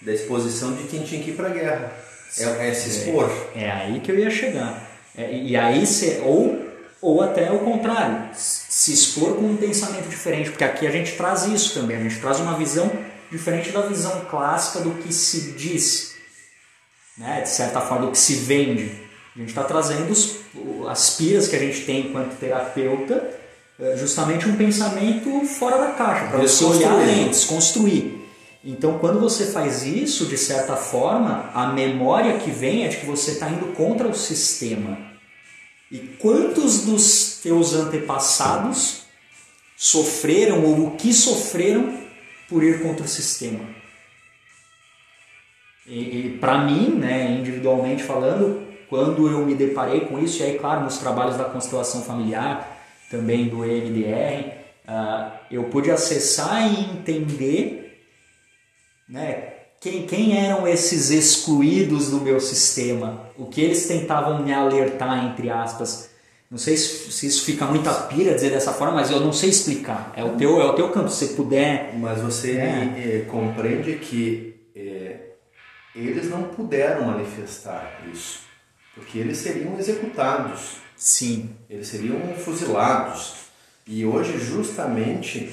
[0.00, 2.07] da exposição de quem tinha que ir para a guerra.
[2.36, 3.30] É, é se expor.
[3.54, 4.88] É aí que eu ia chegar.
[5.16, 6.64] É, e aí, se, ou,
[7.00, 11.44] ou até o contrário, se expor com um pensamento diferente, porque aqui a gente traz
[11.46, 12.90] isso também, a gente traz uma visão
[13.30, 16.14] diferente da visão clássica do que se diz,
[17.16, 17.42] né?
[17.42, 19.08] de certa forma, do que se vende.
[19.34, 20.38] A gente está trazendo os,
[20.88, 23.38] as piras que a gente tem enquanto terapeuta,
[23.80, 28.17] é, justamente um pensamento fora da caixa, para você olhar além, desconstruir.
[28.70, 33.06] Então, quando você faz isso, de certa forma, a memória que vem é de que
[33.06, 34.98] você está indo contra o sistema.
[35.90, 39.04] E quantos dos teus antepassados
[39.74, 41.98] sofreram ou o que sofreram
[42.46, 43.60] por ir contra o sistema?
[45.86, 50.58] E, e para mim, né, individualmente falando, quando eu me deparei com isso, e aí,
[50.58, 52.78] claro, nos trabalhos da constelação familiar,
[53.10, 54.52] também do EMDR,
[54.86, 57.87] ah, eu pude acessar e entender
[59.08, 65.24] né, quem, quem eram esses excluídos do meu sistema, o que eles tentavam me alertar,
[65.26, 66.10] entre aspas.
[66.50, 69.50] Não sei se, se isso fica muita pira dizer dessa forma, mas eu não sei
[69.50, 70.12] explicar.
[70.16, 71.08] É o teu, é o teu campo.
[71.10, 71.94] Se você puder.
[71.98, 73.24] Mas você É.
[73.30, 75.16] compreende que eh,
[75.94, 78.40] eles não puderam manifestar isso,
[78.94, 81.50] porque eles seriam executados, Sim.
[81.68, 83.34] eles seriam fuzilados.
[83.86, 85.50] E hoje, justamente,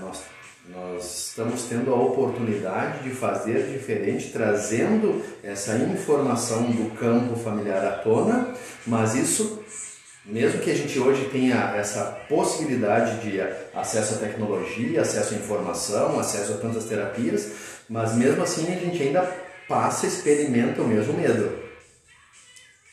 [0.00, 0.22] nós,
[0.72, 7.90] nós estamos tendo a oportunidade de fazer diferente, trazendo essa informação do campo familiar à
[7.98, 8.54] tona,
[8.86, 9.62] mas isso
[10.24, 13.40] mesmo que a gente hoje tenha essa possibilidade de
[13.74, 17.50] acesso à tecnologia, acesso à informação, acesso a tantas terapias,
[17.88, 19.22] mas mesmo assim a gente ainda
[19.68, 21.58] passa, experimenta o mesmo medo.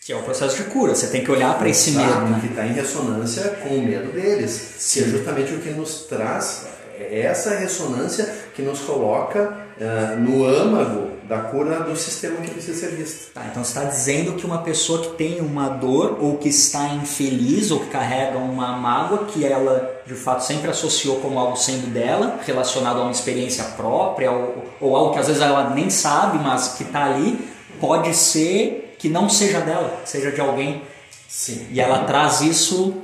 [0.03, 0.95] Que é o processo de cura.
[0.95, 2.39] Você tem que olhar para esse medo, né?
[2.39, 4.89] Que está em ressonância com o medo deles.
[4.93, 6.66] Que é justamente o que nos traz
[6.99, 12.87] é essa ressonância que nos coloca ah, no âmago da cura do sistema que precisa
[12.87, 13.33] ser visto.
[13.33, 16.87] Tá, então você está dizendo que uma pessoa que tem uma dor ou que está
[16.93, 21.91] infeliz ou que carrega uma mágoa que ela de fato sempre associou como algo sendo
[21.93, 26.39] dela, relacionado a uma experiência própria ou, ou algo que às vezes ela nem sabe,
[26.39, 27.47] mas que está ali,
[27.79, 30.81] pode ser que não seja dela, seja de alguém.
[31.27, 31.67] Sim.
[31.71, 32.95] E ela traz isso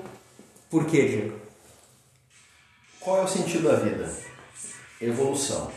[0.69, 1.42] por quê, Diego?
[3.03, 4.09] Qual é o sentido da vida?
[5.01, 5.69] Evolução.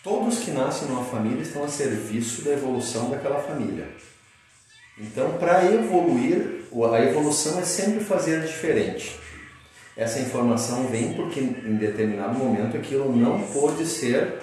[0.00, 3.88] Todos que nascem numa família estão a serviço da evolução daquela família.
[4.96, 9.18] Então, para evoluir, a evolução é sempre fazer diferente.
[9.96, 14.34] Essa informação vem porque em determinado momento aquilo não pôde ser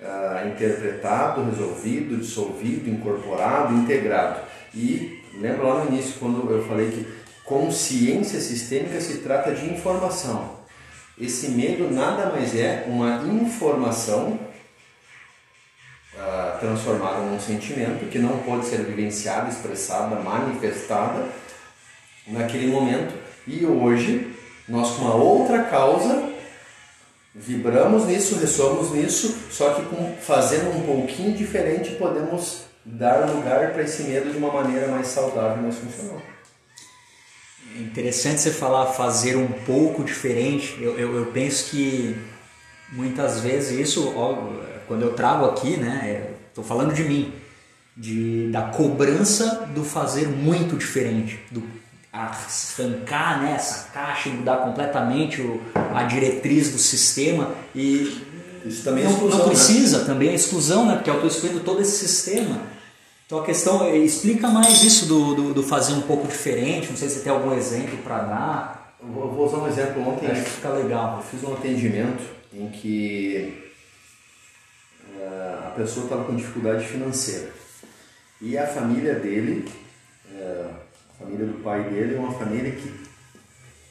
[0.00, 4.42] ah, interpretado, resolvido, dissolvido, incorporado, integrado.
[4.72, 7.04] E lembra lá no início quando eu falei que
[7.44, 10.55] consciência sistêmica se trata de informação.
[11.18, 14.38] Esse medo nada mais é uma informação
[16.14, 21.26] uh, transformada num sentimento que não pode ser vivenciada, expressada, manifestada
[22.26, 23.14] naquele momento.
[23.46, 24.30] E hoje,
[24.68, 26.34] nós com uma outra causa,
[27.34, 33.82] vibramos nisso, ressoamos nisso, só que com, fazendo um pouquinho diferente podemos dar lugar para
[33.82, 36.20] esse medo de uma maneira mais saudável e mais funcional.
[37.76, 40.78] É interessante você falar fazer um pouco diferente.
[40.80, 42.16] Eu, eu, eu penso que
[42.90, 44.52] muitas vezes isso, ó,
[44.88, 47.32] quando eu trago aqui, né, estou é, falando de mim,
[47.94, 51.62] de, da cobrança do fazer muito diferente, do
[52.12, 55.60] arrancar né, essa caixa e mudar completamente o,
[55.94, 58.24] a diretriz do sistema e
[58.64, 60.04] isso também é não, exclusão, não precisa, né?
[60.04, 60.94] também é exclusão, né?
[60.94, 62.60] porque eu estou excluindo todo esse sistema.
[63.26, 66.96] Então a questão é, explica mais isso do, do, do, fazer um pouco diferente, não
[66.96, 68.96] sei se tem algum exemplo para dar.
[69.02, 70.30] Vou, vou, usar um exemplo ontem.
[70.30, 71.16] Acho que fica legal.
[71.16, 73.72] Eu fiz um atendimento em que
[75.16, 77.52] uh, a pessoa estava com dificuldade financeira
[78.40, 79.68] e a família dele
[80.30, 80.86] uh,
[81.16, 82.94] a família do pai dele é uma família que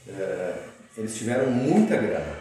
[0.07, 0.55] é,
[0.95, 2.37] eles tiveram muita grana.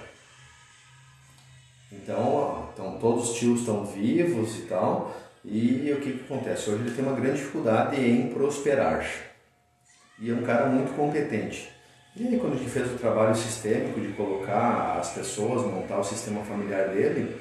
[1.91, 5.15] Então, então todos os tios estão vivos e tal.
[5.45, 6.71] E o que, que acontece?
[6.71, 9.07] Hoje ele tem uma grande dificuldade em prosperar.
[10.19, 11.71] E é um cara muito competente.
[12.17, 16.05] E aí quando a gente fez o trabalho sistêmico de colocar as pessoas, montar o
[16.05, 17.37] sistema familiar dele,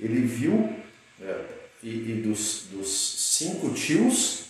[0.00, 0.72] ele viu,
[1.20, 1.40] é,
[1.82, 2.88] e, e dos, dos
[3.36, 4.46] cinco tios,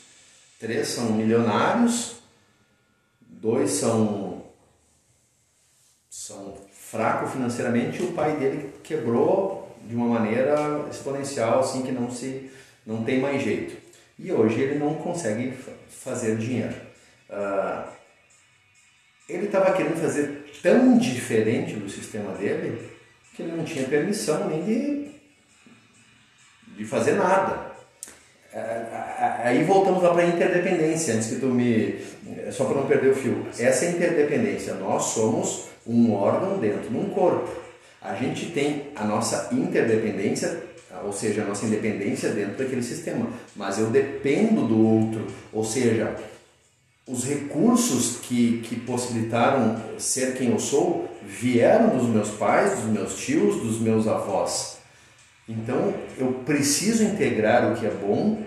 [0.60, 2.16] três são milionários,
[3.20, 4.44] dois são,
[6.08, 12.10] são fracos financeiramente e o pai dele quebrou de uma maneira exponencial, assim que não
[12.10, 12.50] se
[12.86, 13.76] não tem mais jeito.
[14.18, 15.52] E hoje ele não consegue
[15.88, 16.74] fazer dinheiro.
[17.28, 17.90] Uh,
[19.28, 22.90] ele estava querendo fazer tão diferente do sistema dele
[23.34, 25.10] que ele não tinha permissão nem de,
[26.76, 27.76] de fazer nada.
[28.52, 32.00] É, aí voltamos lá para a interdependência, antes que tu me.
[32.50, 33.46] Só para não perder o fio.
[33.58, 34.72] Essa é interdependência.
[34.74, 37.50] Nós somos um órgão dentro de um corpo.
[38.00, 40.62] A gente tem a nossa interdependência,
[41.04, 43.28] ou seja, a nossa independência dentro daquele sistema.
[43.54, 45.26] Mas eu dependo do outro.
[45.52, 46.16] Ou seja,
[47.06, 53.16] os recursos que, que possibilitaram ser quem eu sou vieram dos meus pais, dos meus
[53.16, 54.78] tios, dos meus avós.
[55.48, 58.42] Então eu preciso integrar o que é bom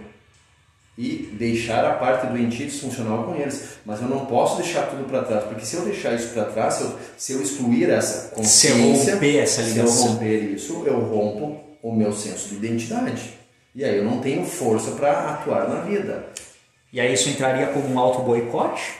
[0.97, 3.77] e deixar a parte doentia disfuncional com eles.
[3.85, 6.73] Mas eu não posso deixar tudo para trás, porque se eu deixar isso para trás,
[6.73, 10.37] se eu, se eu excluir essa consciência, se eu romper essa ligação, se eu romper
[10.53, 13.33] isso, eu rompo o meu senso de identidade.
[13.75, 16.27] E aí eu não tenho força para atuar na vida.
[16.91, 18.93] E aí isso entraria como um auto-boicote?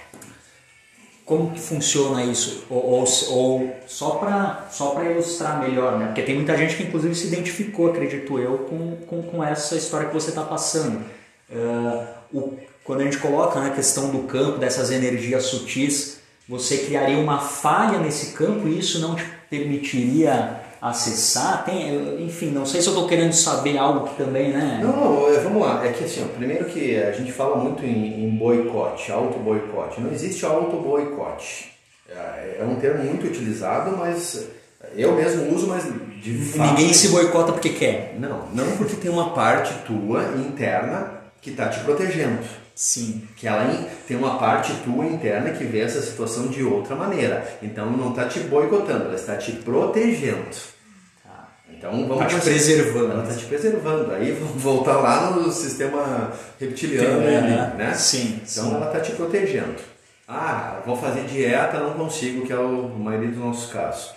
[1.26, 2.66] Como que funciona isso?
[2.70, 6.08] Ou, ou, ou só para só ilustrar melhor, né?
[6.08, 10.08] Porque tem muita gente que inclusive se identificou, acredito eu, com, com, com essa história
[10.08, 11.04] que você está passando.
[11.50, 16.80] Uh, o, quando a gente coloca na né, questão do campo, dessas energias sutis, você
[16.80, 21.66] criaria uma falha nesse campo e isso não te permitiria acessar?
[21.66, 24.80] Tem, enfim, não sei se eu estou querendo saber algo que também, né?
[24.82, 25.86] Não, não, vamos lá.
[25.86, 30.02] É que assim, primeiro que a gente fala muito em, em boicote, auto-boicote.
[30.02, 31.72] Não existe auto-boicote.
[32.10, 34.48] É, é um termo muito utilizado, mas
[34.96, 35.84] eu mesmo uso, mas
[36.22, 36.70] de fato...
[36.70, 38.16] Ninguém se boicota porque quer.
[38.20, 42.40] Não, não porque tem uma parte tua interna que está te protegendo.
[42.80, 43.28] Sim.
[43.36, 43.68] Que ela
[44.08, 47.46] tem uma parte tua interna que vê essa situação de outra maneira.
[47.62, 50.48] Então não está te boicotando, ela está te protegendo.
[51.22, 51.50] Tá.
[51.70, 53.12] Então vamos tá te preservando.
[53.12, 54.14] Ela está te preservando.
[54.14, 57.94] Aí vamos voltar lá no sistema reptiliano, é, né?
[57.94, 58.40] Sim.
[58.50, 58.74] Então sim.
[58.74, 59.76] ela está te protegendo.
[60.26, 64.14] Ah, vou fazer dieta, não consigo, que é o maioria dos nossos casos.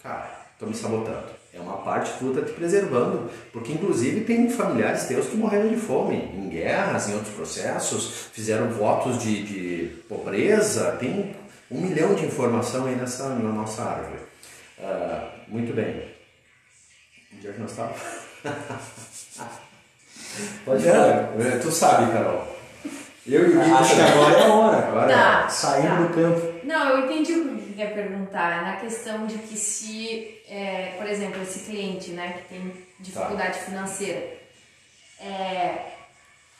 [0.00, 1.37] Cara, estou me sabotando.
[1.58, 5.68] É uma parte que tu está te preservando, porque inclusive tem familiares teus que morreram
[5.68, 11.34] de fome, em guerras, em outros processos, fizeram votos de, de pobreza, tem
[11.70, 14.20] um milhão de informação aí nessa, na nossa árvore.
[14.78, 16.08] Uh, muito bem.
[17.34, 18.00] Onde é que nós estávamos?
[20.64, 21.34] Pode falar.
[21.40, 22.56] É, tu sabe, Carol.
[23.26, 23.70] Eu e o Gui.
[23.72, 24.78] Acho que agora é a hora.
[24.88, 25.48] Agora tá, é.
[25.50, 26.02] Saindo tá.
[26.02, 26.60] do campo.
[26.64, 27.44] Não, eu entendi o
[27.78, 28.64] quer perguntar.
[28.64, 33.64] Na questão de que se, é, por exemplo, esse cliente né, que tem dificuldade tá.
[33.64, 34.36] financeira,
[35.20, 35.92] é,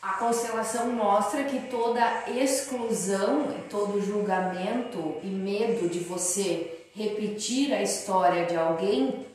[0.01, 8.47] a constelação mostra que toda exclusão, todo julgamento e medo de você repetir a história
[8.47, 9.27] de alguém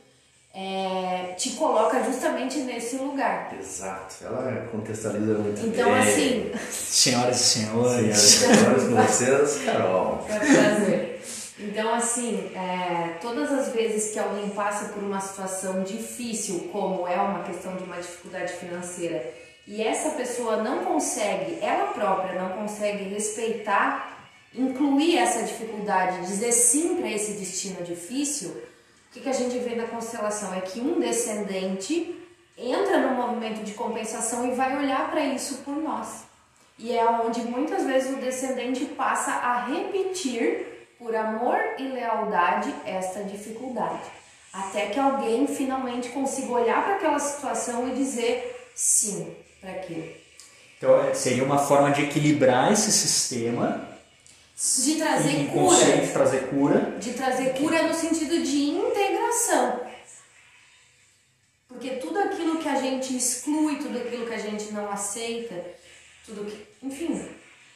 [0.54, 3.54] é, te coloca justamente nesse lugar.
[3.60, 6.00] Exato, ela contextualiza muito então, bem.
[6.00, 6.52] assim.
[6.70, 8.16] Senhoras e senhores.
[8.16, 10.26] Senhoras e senhores, com vocês, Carol.
[10.28, 11.13] É um prazer.
[11.58, 17.16] Então, assim, é, todas as vezes que alguém passa por uma situação difícil, como é
[17.16, 19.32] uma questão de uma dificuldade financeira,
[19.66, 26.96] e essa pessoa não consegue, ela própria não consegue respeitar, incluir essa dificuldade, dizer sim
[26.96, 30.52] para esse destino difícil, o que, que a gente vê na constelação?
[30.52, 32.20] É que um descendente
[32.58, 36.24] entra no movimento de compensação e vai olhar para isso por nós.
[36.76, 40.73] E é onde muitas vezes o descendente passa a repetir
[41.04, 44.10] por amor e lealdade esta dificuldade,
[44.50, 50.10] até que alguém finalmente consiga olhar para aquela situação e dizer sim para aquilo.
[50.78, 53.86] Então é, seria uma forma de equilibrar esse sistema,
[54.56, 59.80] de trazer cura, trazer cura, de trazer cura no sentido de integração.
[61.68, 65.54] Porque tudo aquilo que a gente exclui, tudo aquilo que a gente não aceita,
[66.24, 67.28] tudo que, enfim,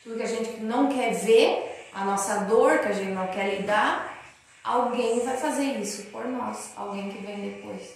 [0.02, 3.58] tudo que a gente não quer ver, a nossa dor que a gente não quer
[3.58, 4.22] lidar,
[4.62, 7.94] alguém vai fazer isso por nós, alguém que vem depois.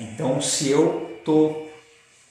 [0.00, 1.68] Então, se eu tô,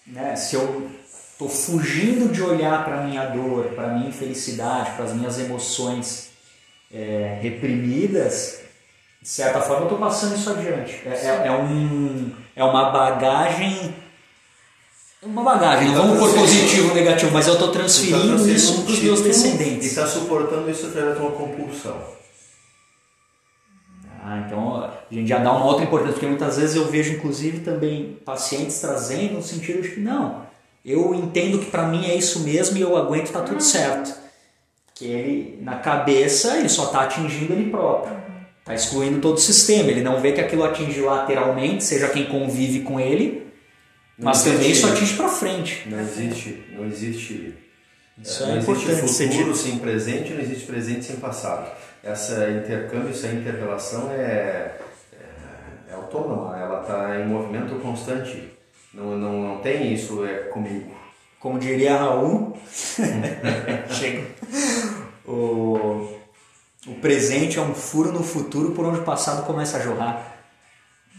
[0.05, 0.91] né, se eu
[1.39, 6.31] tô fugindo de olhar para minha dor, para minha infelicidade, para as minhas emoções
[6.93, 8.59] é, reprimidas,
[9.21, 11.01] de certa forma eu estou passando isso adiante.
[11.05, 13.95] É, é, é, um, é uma bagagem
[15.23, 18.91] uma bagagem, não vamos por positivo ou negativo, mas eu estou transferindo, tá isso para
[18.91, 19.85] os meus descendentes.
[19.85, 21.95] E está suportando isso através de uma compulsão.
[24.23, 27.59] Ah, então a gente já dá uma outra importância, porque muitas vezes eu vejo inclusive
[27.59, 30.45] também pacientes trazendo no sentido de que não,
[30.83, 34.19] eu entendo que para mim é isso mesmo e eu aguento, está tudo certo.
[34.95, 38.15] Que ele, na cabeça, ele só está atingindo ele próprio.
[38.59, 39.89] Está excluindo todo o sistema.
[39.89, 43.50] Ele não vê que aquilo atinge lateralmente, seja quem convive com ele,
[44.17, 45.89] mas existe, também isso atinge para frente.
[45.89, 47.55] Não existe, não existe.
[48.21, 51.71] Isso não é existe futuro sem presente, não existe presente sem passado.
[52.03, 54.75] Essa intercâmbio, essa interrelação é,
[55.13, 58.51] é, é autônoma, ela está em movimento constante.
[58.93, 60.95] Não, não, não tem isso é comigo.
[61.39, 62.55] Como diria Raul,
[63.89, 64.27] chega.
[65.25, 66.19] O,
[66.85, 70.37] o presente é um furo no futuro por onde o passado começa a jorrar.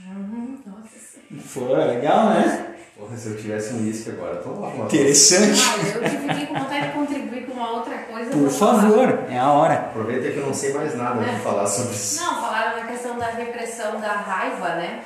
[0.07, 1.45] Uhum, nossa.
[1.49, 2.72] Foi legal, né?
[3.03, 4.73] Porra, se eu tivesse um uísque agora, tô lá.
[4.85, 5.61] Interessante.
[5.61, 8.31] Ah, eu fiquei com vontade de contribuir com uma outra coisa.
[8.31, 9.33] Por favor, falar.
[9.33, 9.75] é a hora.
[9.75, 11.35] Aproveita que eu não sei mais nada é.
[11.35, 12.23] de falar sobre isso.
[12.23, 15.05] Não, falaram na questão da repressão da raiva, né?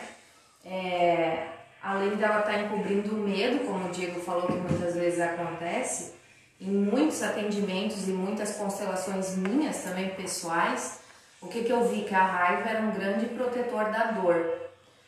[0.62, 1.46] É,
[1.82, 6.12] além dela estar tá encobrindo o medo, como o Diego falou que muitas vezes acontece,
[6.60, 11.00] em muitos atendimentos e muitas constelações minhas também pessoais,
[11.40, 12.02] o que, que eu vi?
[12.02, 14.65] Que a raiva era um grande protetor da dor.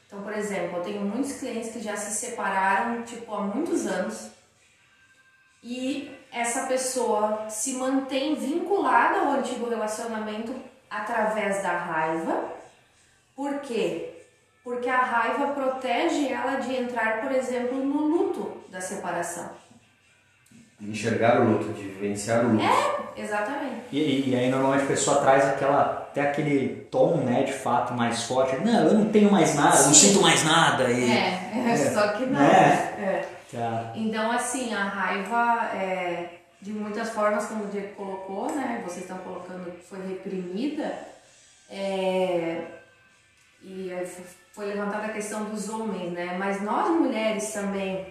[0.09, 4.31] Então, por exemplo, eu tenho muitos clientes que já se separaram, tipo, há muitos anos
[5.63, 10.55] e essa pessoa se mantém vinculada ao antigo relacionamento
[10.89, 12.53] através da raiva.
[13.37, 14.25] Por quê?
[14.65, 19.68] Porque a raiva protege ela de entrar, por exemplo, no luto da separação
[20.81, 22.65] de enxergar o luto, de vivenciar o luto.
[22.65, 23.83] É, exatamente.
[23.91, 28.23] E, e, aí normalmente a pessoa traz aquela, até aquele tom, né, de fato mais
[28.23, 28.57] forte.
[28.65, 29.87] Não, eu não tenho mais nada, Sim.
[29.87, 30.89] não sinto mais nada.
[30.91, 32.41] E, é, é, só que não.
[32.41, 32.95] É.
[32.99, 33.29] é.
[33.51, 33.93] Tá.
[33.97, 36.29] Então assim, a raiva é,
[36.61, 40.93] de muitas formas, como o Diego colocou, né, vocês estão colocando que foi reprimida,
[41.71, 42.63] é,
[43.63, 43.91] e
[44.53, 48.07] foi levantada a questão dos homens, né, mas nós mulheres também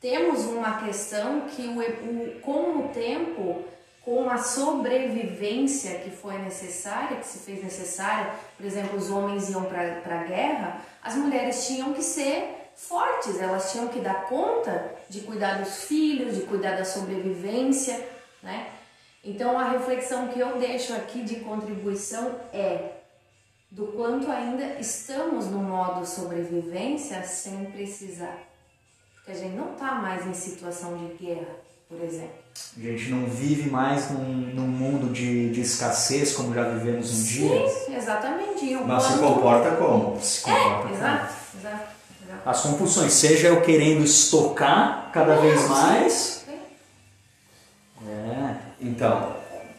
[0.00, 3.64] temos uma questão que o, o, com o tempo,
[4.02, 9.64] com a sobrevivência que foi necessária, que se fez necessária, por exemplo, os homens iam
[9.64, 15.20] para a guerra, as mulheres tinham que ser fortes, elas tinham que dar conta de
[15.20, 18.08] cuidar dos filhos, de cuidar da sobrevivência,
[18.42, 18.72] né?
[19.22, 22.92] Então a reflexão que eu deixo aqui de contribuição é
[23.70, 28.49] do quanto ainda estamos no modo sobrevivência sem precisar
[29.30, 31.56] a gente não está mais em situação de guerra,
[31.88, 32.40] por exemplo.
[32.76, 37.14] A gente não vive mais num, num mundo de, de escassez como já vivemos um
[37.14, 37.68] Sim, dia.
[37.68, 38.74] Sim, exatamente.
[38.86, 40.20] Mas se comporta como?
[40.20, 40.94] Se comporta é, como.
[40.94, 41.84] Exato, exato,
[42.26, 42.42] exato.
[42.44, 46.44] As compulsões, seja eu querendo estocar cada é, vez mais.
[46.46, 46.58] Sim.
[48.08, 48.56] É.
[48.80, 49.36] Então,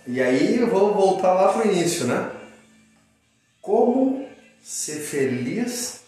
[0.07, 2.31] e aí eu vou voltar lá para o início, né?
[3.61, 4.25] Como
[4.61, 6.01] ser feliz?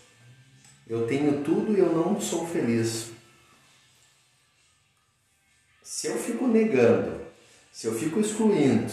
[0.88, 3.12] Eu tenho tudo e eu não sou feliz.
[5.84, 7.19] Se eu fico negando,
[7.71, 8.91] se eu fico excluindo,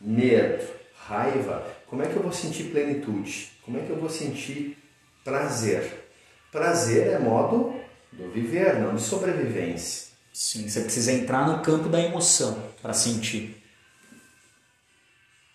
[0.00, 0.66] medo,
[1.06, 3.52] raiva, como é que eu vou sentir plenitude?
[3.62, 4.76] Como é que eu vou sentir
[5.22, 6.10] prazer?
[6.50, 7.74] Prazer é modo
[8.12, 10.08] do viver, não de sobrevivência.
[10.32, 13.62] Sim, você precisa entrar no campo da emoção para sentir.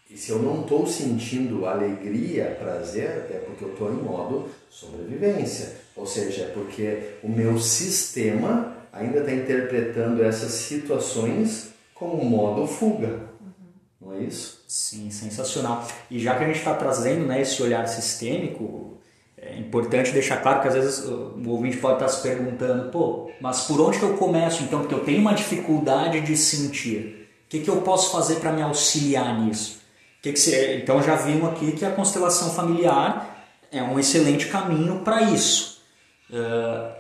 [0.10, 5.82] E se eu não estou sentindo alegria, prazer, é porque eu estou em modo sobrevivência.
[5.96, 13.08] Ou seja, é porque o meu sistema ainda está interpretando essas situações como modo fuga.
[13.40, 14.10] Uhum.
[14.10, 14.64] Não é isso?
[14.68, 15.88] Sim, sensacional.
[16.10, 18.98] E já que a gente está trazendo né, esse olhar sistêmico,
[19.38, 23.62] é importante deixar claro que às vezes o ouvinte pode estar se perguntando, pô, mas
[23.62, 24.80] por onde que eu começo então?
[24.80, 27.28] Porque eu tenho uma dificuldade de sentir.
[27.46, 29.82] O que, que eu posso fazer para me auxiliar nisso?
[30.22, 30.78] Que que você...
[30.78, 35.82] Então já vimos aqui que a constelação familiar é um excelente caminho para isso.
[36.30, 36.94] Uh,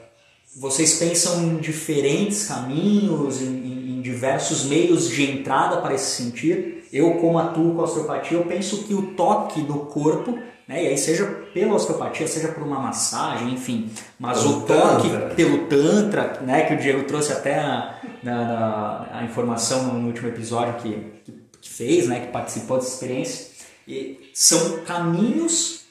[0.55, 6.87] vocês pensam em diferentes caminhos, em, em, em, diversos meios de entrada para esse sentir?
[6.91, 10.37] Eu, como atuo com a osteopatia, eu penso que o toque do corpo
[10.71, 10.85] né?
[10.85, 13.91] E aí seja pela osteopatia, seja por uma massagem, enfim.
[14.17, 15.35] Mas pelo o toque tantra.
[15.35, 16.61] pelo tantra, né?
[16.65, 20.93] Que o Diego trouxe até a, na, na, a informação no último episódio que,
[21.25, 22.21] que, que, fez, né?
[22.21, 23.51] Que participou dessa experiência.
[23.85, 25.81] E são caminhos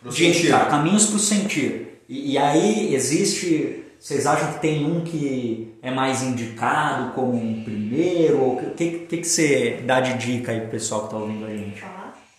[0.00, 0.46] pro de sentir.
[0.46, 1.87] entrar, caminhos para o sentir.
[2.08, 7.64] E, e aí existe vocês acham que tem um que é mais indicado como um
[7.64, 8.40] primeiro?
[8.40, 11.50] O que, que, que você dá de dica aí pro pessoal que está ouvindo a
[11.50, 11.82] gente?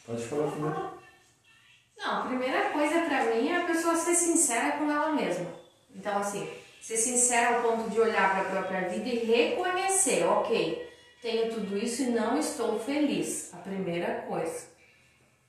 [0.05, 0.99] Pode falar primeiro.
[1.97, 5.47] Não, a primeira coisa para mim é a pessoa ser sincera com ela mesma.
[5.93, 6.47] Então, assim,
[6.81, 10.89] ser sincera ao ponto de olhar para a própria vida e reconhecer, ok,
[11.21, 13.53] tenho tudo isso e não estou feliz.
[13.53, 14.67] A primeira coisa.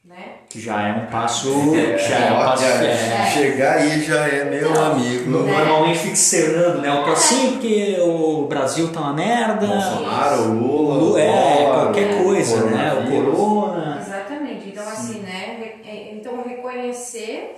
[0.03, 0.39] Né?
[0.49, 1.51] Que já é um passo.
[1.77, 3.31] É, já é, um passo é.
[3.31, 5.31] Chegar aí já é meu então, amigo.
[5.31, 6.91] Normalmente fica externando, né?
[6.91, 7.13] O é.
[7.13, 9.67] assim porque o Brasil tá uma merda.
[9.67, 10.95] Bolsonaro, Lula.
[10.95, 12.95] Lula é, qualquer coisa, né?
[12.95, 13.99] O corona.
[14.01, 14.69] Exatamente.
[14.71, 15.81] Então, assim, né?
[16.13, 17.57] Então, reconhecer.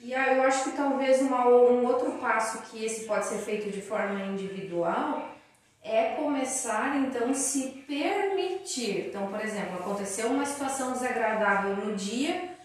[0.00, 3.70] E aí eu acho que talvez uma, um outro passo que esse pode ser feito
[3.70, 5.33] de forma individual
[5.84, 9.08] é começar então se permitir.
[9.08, 12.56] Então, por exemplo, aconteceu uma situação desagradável no dia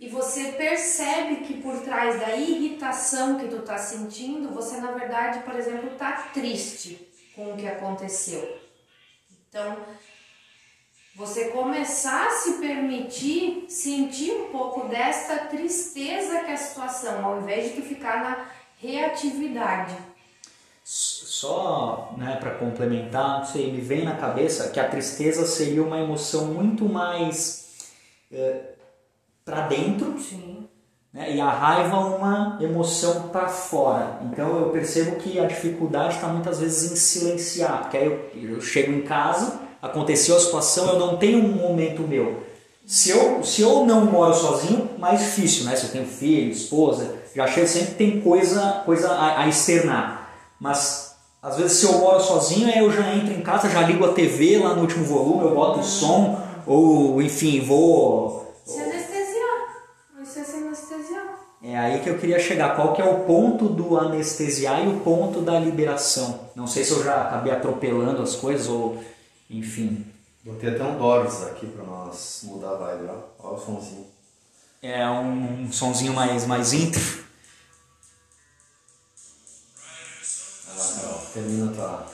[0.00, 5.40] e você percebe que por trás da irritação que tu tá sentindo, você na verdade,
[5.40, 8.58] por exemplo, tá triste com o que aconteceu.
[9.48, 9.76] Então,
[11.14, 17.42] você começar a se permitir sentir um pouco desta tristeza que é a situação, ao
[17.42, 19.94] invés de tu ficar na reatividade.
[20.94, 26.48] Só né, para complementar, sei, me vem na cabeça que a tristeza seria uma emoção
[26.48, 27.70] muito mais
[28.30, 28.60] é,
[29.42, 30.20] para dentro.
[30.20, 30.68] Sim.
[31.10, 34.18] Né, e a raiva uma emoção para fora.
[34.30, 38.60] Então eu percebo que a dificuldade está muitas vezes em silenciar, porque aí eu, eu
[38.60, 42.42] chego em casa aconteceu a situação, eu não tenho um momento meu.
[42.86, 45.74] Se eu, se eu não moro sozinho, mais difícil, né?
[45.74, 50.21] Se eu tenho filho, esposa, já chego sempre tem coisa, coisa a, a externar.
[50.62, 54.12] Mas às vezes se eu moro sozinho, eu já entro em casa, já ligo a
[54.12, 58.54] TV lá no último volume, eu boto o som, ou enfim, vou.
[58.64, 59.82] Se anestesiar.
[60.20, 61.40] Você é se anestesiar.
[61.64, 62.76] É aí que eu queria chegar.
[62.76, 66.38] Qual que é o ponto do anestesiar e o ponto da liberação?
[66.54, 69.02] Não sei se eu já acabei atropelando as coisas ou
[69.50, 70.06] enfim.
[70.44, 73.48] Botei até um Doors aqui para nós mudar a vibe, ó.
[73.48, 74.06] Olha o sonzinho.
[74.80, 77.21] É um, um sonzinho mais, mais íntimo.
[81.32, 82.06] Termina tua.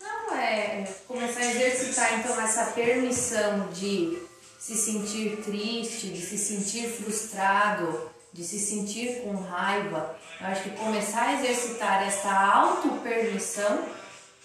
[0.00, 4.18] Não, é começar a exercitar então essa permissão de
[4.58, 10.16] se sentir triste, de se sentir frustrado, de se sentir com raiva.
[10.40, 13.84] Eu acho que começar a exercitar essa auto-permissão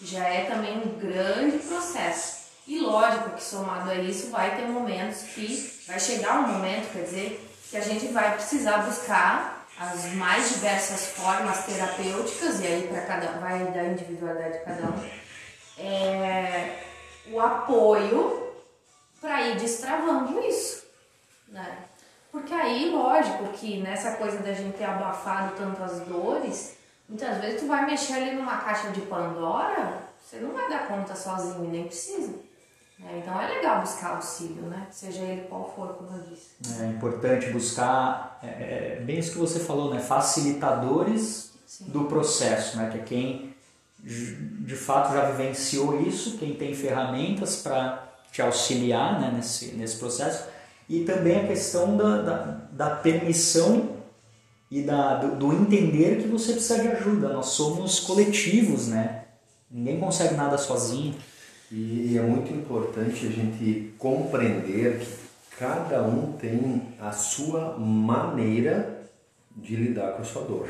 [0.01, 2.43] já é também um grande processo.
[2.65, 7.03] E lógico que somado a isso vai ter momentos que vai chegar um momento, quer
[7.03, 13.01] dizer, que a gente vai precisar buscar as mais diversas formas terapêuticas e aí para
[13.01, 15.09] cada vai da individualidade de cada um
[15.77, 16.83] é,
[17.31, 18.53] o apoio
[19.19, 20.85] para ir destravando isso,
[21.47, 21.77] né?
[22.31, 26.75] Porque aí, lógico que nessa coisa da gente ter abafado tantas dores,
[27.07, 31.15] Muitas vezes tu vai mexer ali numa caixa de Pandora, você não vai dar conta
[31.15, 32.33] sozinho, nem precisa.
[33.05, 34.87] É, então é legal buscar auxílio, né?
[34.91, 36.81] Seja ele qual for, como eu disse.
[36.81, 39.99] É importante buscar, é, é, é bem isso que você falou, né?
[39.99, 41.85] Facilitadores Sim.
[41.85, 42.89] do processo, né?
[42.91, 43.53] Que é quem
[44.03, 49.31] de fato já vivenciou isso, quem tem ferramentas para te auxiliar né?
[49.33, 50.47] nesse, nesse processo.
[50.89, 52.35] E também a questão da, da,
[52.71, 53.91] da permissão
[54.69, 57.29] e da, do, do, entender que você precisa de ajuda.
[57.29, 59.25] Nós somos coletivos, né?
[59.71, 61.15] Ninguém consegue nada sozinho.
[61.75, 69.09] E é muito importante a gente compreender que cada um tem a sua maneira
[69.55, 70.69] de lidar com a sua dor.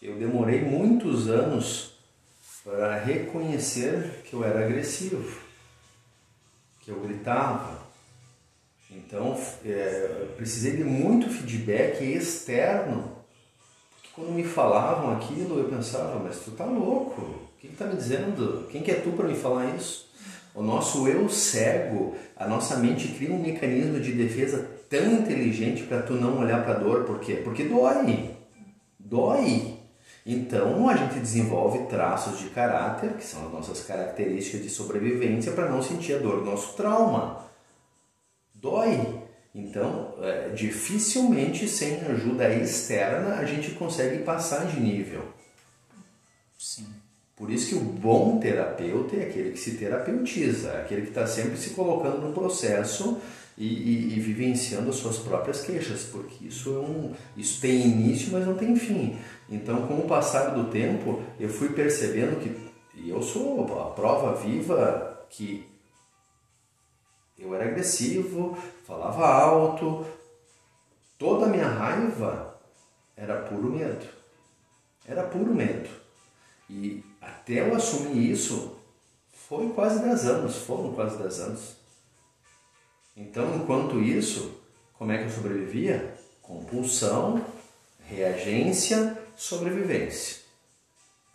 [0.00, 1.92] Eu demorei muitos anos
[2.64, 5.38] para reconhecer que eu era agressivo,
[6.80, 7.84] que eu gritava.
[8.90, 13.18] Então, é, precisei de muito feedback externo.
[13.92, 17.52] Porque quando me falavam aquilo, eu pensava, mas tu tá louco?
[17.64, 18.68] O que, que tá me dizendo?
[18.70, 20.10] Quem que é tu para me falar isso?
[20.54, 26.02] O nosso eu cego, a nossa mente cria um mecanismo de defesa tão inteligente para
[26.02, 27.04] tu não olhar para a dor.
[27.04, 27.36] Por quê?
[27.42, 28.36] Porque dói.
[28.98, 29.78] Dói.
[30.26, 35.70] Então a gente desenvolve traços de caráter, que são as nossas características de sobrevivência, para
[35.70, 37.46] não sentir a dor do nosso trauma.
[38.54, 39.22] Dói.
[39.54, 45.33] Então, é, dificilmente sem ajuda externa a gente consegue passar de nível.
[47.36, 51.26] Por isso que o bom terapeuta é aquele que se terapeutiza, é aquele que está
[51.26, 53.20] sempre se colocando no processo
[53.58, 58.32] e, e, e, vivenciando as suas próprias queixas, porque isso, é um, isso tem início,
[58.32, 59.18] mas não tem fim.
[59.48, 62.56] Então, com o passar do tempo, eu fui percebendo que,
[62.94, 65.66] e eu sou a prova viva que
[67.38, 68.56] eu era agressivo,
[68.86, 70.06] falava alto,
[71.18, 72.58] toda a minha raiva
[73.16, 74.06] era puro medo.
[75.06, 75.88] Era puro medo.
[76.68, 78.76] E até eu assumir isso,
[79.48, 81.76] foi quase 10 anos, foram quase 10 anos.
[83.16, 84.60] Então, enquanto isso,
[84.94, 86.14] como é que eu sobrevivia?
[86.42, 87.44] Compulsão,
[88.08, 90.42] reagência, sobrevivência.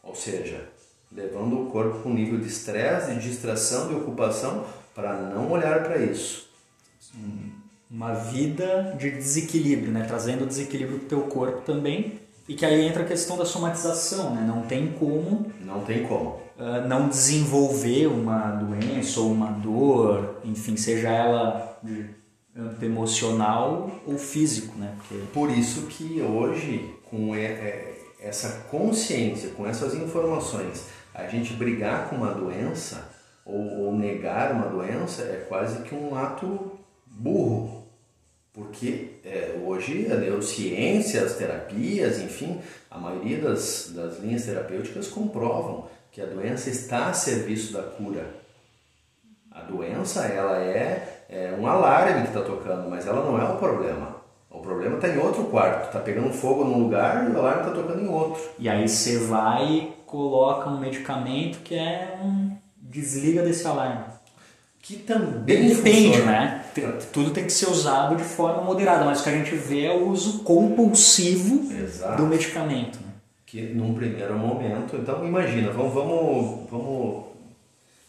[0.03, 0.67] Ou seja,
[1.11, 5.83] levando o corpo para um nível de estresse, de distração, de ocupação, para não olhar
[5.83, 6.49] para isso.
[7.89, 10.05] Uma vida de desequilíbrio, né?
[10.05, 12.18] trazendo desequilíbrio para o teu corpo também.
[12.49, 14.41] E que aí entra a questão da somatização, né?
[14.41, 15.45] Não tem como.
[15.61, 16.39] Não tem como.
[16.57, 22.09] Uh, não desenvolver uma doença ou uma dor, enfim, seja ela de
[22.57, 24.95] âmbito emocional ou físico, né?
[24.97, 25.23] Porque...
[25.31, 27.35] Por isso que hoje, com
[28.19, 33.11] essa consciência, com essas informações, a gente brigar com uma doença
[33.45, 36.71] ou, ou negar uma doença é quase que um ato
[37.05, 37.78] burro.
[38.59, 42.59] Porque é, hoje a neurociência, as terapias, enfim,
[42.91, 48.35] a maioria das, das linhas terapêuticas comprovam que a doença está a serviço da cura.
[49.49, 53.55] A doença ela é, é um alarme que está tocando, mas ela não é o
[53.55, 54.17] problema.
[54.51, 57.73] O problema está em outro quarto, está pegando fogo num lugar e o alarme está
[57.73, 58.41] tocando em outro.
[58.59, 64.03] E aí você vai e coloca um medicamento que é um desliga desse alarme.
[64.81, 66.31] Que também depende, funciona.
[66.31, 66.65] né?
[67.11, 69.91] Tudo tem que ser usado de forma moderada, mas o que a gente vê é
[69.91, 72.17] o uso compulsivo Exato.
[72.17, 72.97] do medicamento.
[72.99, 73.11] Né?
[73.45, 77.25] Que num primeiro momento, então imagina, vamos, vamos, vamos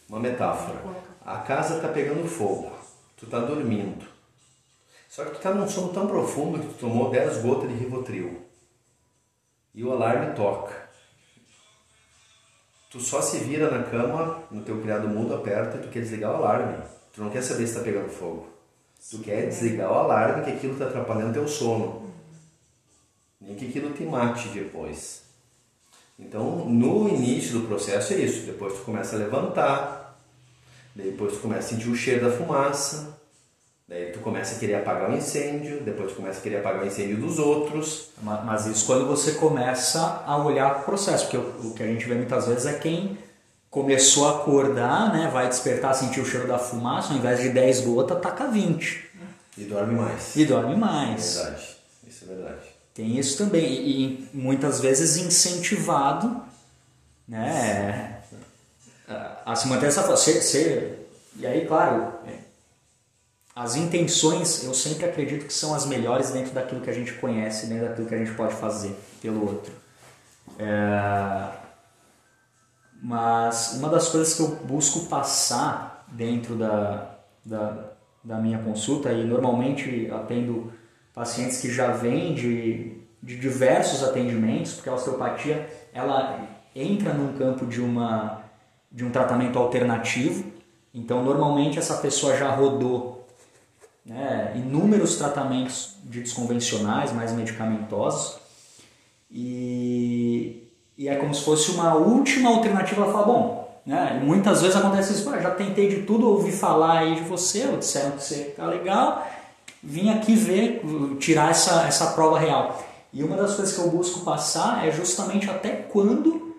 [0.07, 0.79] uma metáfora.
[1.25, 2.71] A casa está pegando fogo,
[3.17, 4.05] tu está dormindo.
[5.09, 8.41] Só que tu está num sono tão profundo que tu tomou 10 gotas de Rivotril.
[9.75, 10.73] E o alarme toca.
[12.91, 16.31] Tu só se vira na cama, no teu criado mudo, aperta e tu quer desligar
[16.33, 16.77] o alarme.
[17.13, 18.49] Tu não quer saber se está pegando fogo.
[19.09, 22.11] Tu quer desligar o alarme que aquilo está atrapalhando teu sono.
[23.39, 25.21] Nem que aquilo te mate depois.
[26.19, 28.45] Então, no início do processo é isso.
[28.45, 30.19] Depois tu começa a levantar.
[30.93, 33.17] Depois tu começa a sentir o cheiro da fumaça.
[33.91, 36.87] Daí tu começa a querer apagar o incêndio, depois tu começa a querer apagar o
[36.87, 38.11] incêndio dos outros.
[38.21, 42.15] Mas isso quando você começa a olhar o processo, porque o que a gente vê
[42.15, 43.17] muitas vezes é quem
[43.69, 47.81] começou a acordar, né, vai despertar, sentir o cheiro da fumaça, ao invés de 10
[47.81, 49.09] gotas, taca 20.
[49.57, 50.35] E dorme mais.
[50.37, 51.35] E dorme mais.
[51.35, 51.77] É verdade,
[52.07, 52.75] isso é verdade.
[52.93, 56.41] Tem isso também, e muitas vezes incentivado,
[57.27, 58.21] né,
[59.45, 60.15] a se manter essa...
[60.15, 62.10] Ser, ser, e aí, claro,
[63.55, 67.67] as intenções eu sempre acredito que são as melhores dentro daquilo que a gente conhece,
[67.67, 69.73] dentro daquilo que a gente pode fazer pelo outro.
[70.57, 71.61] É...
[73.01, 77.91] Mas uma das coisas que eu busco passar dentro da, da,
[78.23, 80.71] da minha consulta, e normalmente atendo
[81.13, 87.65] pacientes que já vêm de, de diversos atendimentos, porque a osteopatia ela entra num campo
[87.65, 88.43] de, uma,
[88.91, 90.45] de um tratamento alternativo,
[90.93, 93.20] então normalmente essa pessoa já rodou
[94.05, 98.39] né, inúmeros tratamentos de desconvencionais, mais medicamentosos,
[99.29, 103.03] e, e é como se fosse uma última alternativa.
[103.03, 107.15] Ela fala, bom, né, muitas vezes acontece isso, já tentei de tudo, ouvi falar aí
[107.15, 109.27] de você, disseram que você tá legal,
[109.81, 110.81] vim aqui ver,
[111.19, 112.83] tirar essa, essa prova real.
[113.13, 116.55] E uma das coisas que eu busco passar é justamente até quando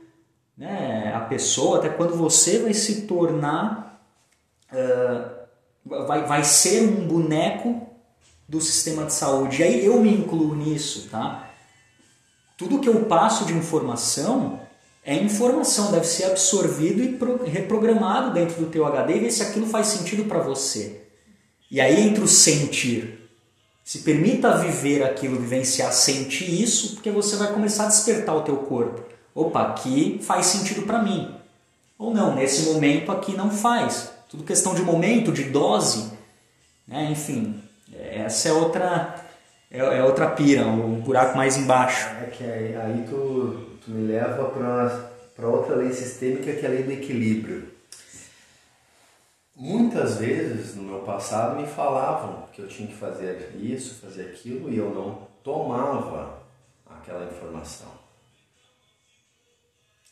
[0.56, 4.00] né, a pessoa, até quando você vai se tornar
[4.72, 5.41] uh,
[5.84, 7.86] vai, vai ser um boneco
[8.48, 9.62] do sistema de saúde.
[9.62, 11.50] E aí eu me incluo nisso, tá?
[12.56, 14.60] Tudo que eu passo de informação
[15.04, 19.66] é informação, deve ser absorvido e reprogramado dentro do teu HD e ver se aquilo
[19.66, 21.02] faz sentido para você.
[21.68, 23.18] E aí entra o sentir.
[23.82, 28.58] Se permita viver aquilo, vivenciar, sentir isso, porque você vai começar a despertar o teu
[28.58, 29.02] corpo.
[29.34, 31.34] Opa, aqui faz sentido para mim.
[31.98, 34.12] Ou não, nesse momento aqui não faz.
[34.32, 36.10] Tudo questão de momento, de dose.
[36.88, 37.10] Né?
[37.10, 37.62] Enfim,
[37.94, 39.14] essa é outra
[39.70, 42.08] é, é outra pira, um buraco mais embaixo.
[42.22, 44.46] É que aí, aí tu, tu me leva
[45.36, 47.68] para outra lei sistêmica que é a lei do equilíbrio.
[49.54, 54.72] Muitas vezes no meu passado me falavam que eu tinha que fazer isso, fazer aquilo
[54.72, 56.38] e eu não tomava
[56.86, 58.00] aquela informação.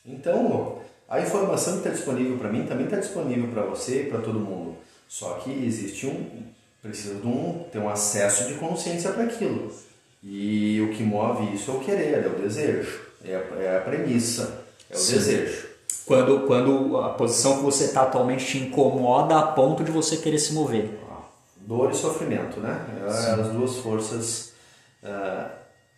[0.05, 0.79] Então,
[1.11, 4.39] a informação que está disponível para mim também está disponível para você e para todo
[4.39, 4.77] mundo.
[5.09, 6.25] Só que existe um,
[6.81, 9.69] precisa de um, ter um acesso de consciência para aquilo.
[10.23, 13.81] E o que move isso é o querer, é o desejo, é a, é a
[13.81, 15.15] premissa, é o Sim.
[15.15, 15.67] desejo.
[16.05, 20.39] Quando, quando a posição que você está atualmente te incomoda a ponto de você querer
[20.39, 20.97] se mover.
[21.57, 22.85] Dor e sofrimento, né?
[23.05, 24.53] É as duas forças.
[25.03, 25.51] Uh,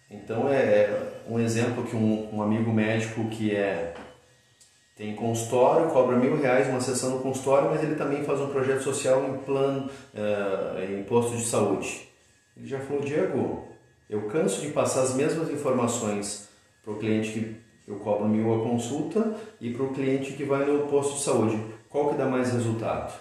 [0.09, 3.93] então é, é um exemplo que um, um amigo médico que é
[5.03, 8.83] tem consultório, cobra mil reais uma sessão no consultório, mas ele também faz um projeto
[8.83, 12.07] social em plano, uh, em posto de saúde.
[12.55, 13.67] Ele já falou, Diego,
[14.09, 16.47] eu canso de passar as mesmas informações
[16.81, 20.65] para o cliente que eu cobro mil a consulta e para o cliente que vai
[20.65, 21.61] no posto de saúde.
[21.89, 23.13] Qual que dá mais resultado?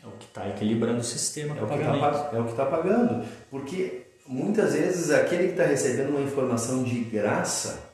[0.00, 2.64] É o que está equilibrando o sistema é o, que tá, é o que está
[2.64, 3.26] pagando.
[3.50, 7.90] Porque muitas vezes aquele que está recebendo uma informação de graça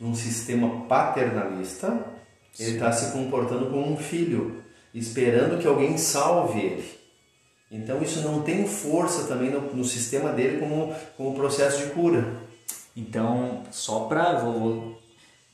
[0.00, 2.17] num sistema paternalista
[2.58, 4.62] ele está se comportando como um filho,
[4.94, 6.98] esperando que alguém salve ele.
[7.70, 12.48] Então isso não tem força também no, no sistema dele como, como processo de cura.
[12.96, 14.42] Então, só para.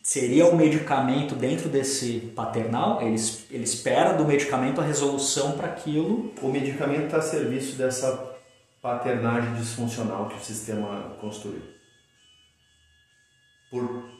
[0.03, 3.01] Seria o medicamento dentro desse paternal?
[3.01, 3.17] Ele,
[3.51, 6.33] ele espera do medicamento a resolução para aquilo.
[6.43, 8.35] O medicamento está a serviço dessa
[8.83, 11.63] paternagem disfuncional que o sistema construiu.
[13.71, 14.14] Por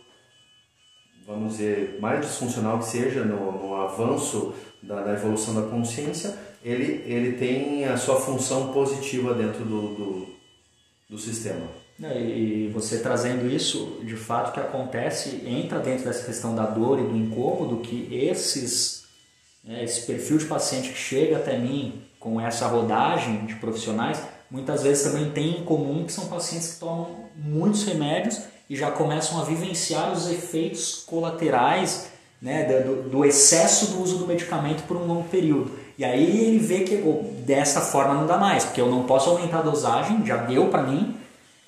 [1.27, 7.03] vamos dizer, mais disfuncional que seja no, no avanço da, da, evolução da consciência, ele,
[7.07, 10.27] ele tem a sua função positiva dentro do, do,
[11.11, 11.67] do sistema.
[12.03, 16.99] É, e você trazendo isso, de fato, que acontece, entra dentro dessa questão da dor
[16.99, 19.05] e do incômodo, que esses,
[19.63, 24.21] né, esse perfil de paciente que chega até mim com essa rodagem de profissionais,
[24.51, 28.91] muitas vezes também tem em comum que são pacientes que tomam muitos remédios e já
[28.91, 32.09] começam a vivenciar os efeitos colaterais
[32.41, 35.71] né, do, do, excesso do uso do medicamento por um longo período.
[35.97, 39.31] E aí ele vê que oh, dessa forma não dá mais, porque eu não posso
[39.31, 41.17] aumentar a dosagem, já deu para mim,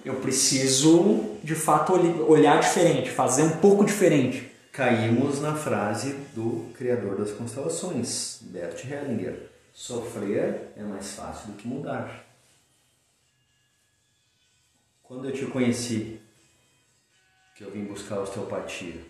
[0.05, 1.93] eu preciso de fato
[2.29, 4.53] olhar diferente, fazer um pouco diferente.
[4.73, 11.67] Caímos na frase do criador das constelações, Bert Hellinger: sofrer é mais fácil do que
[11.67, 12.25] mudar.
[15.03, 16.21] Quando eu te conheci,
[17.57, 19.01] que eu vim buscar osteopatia.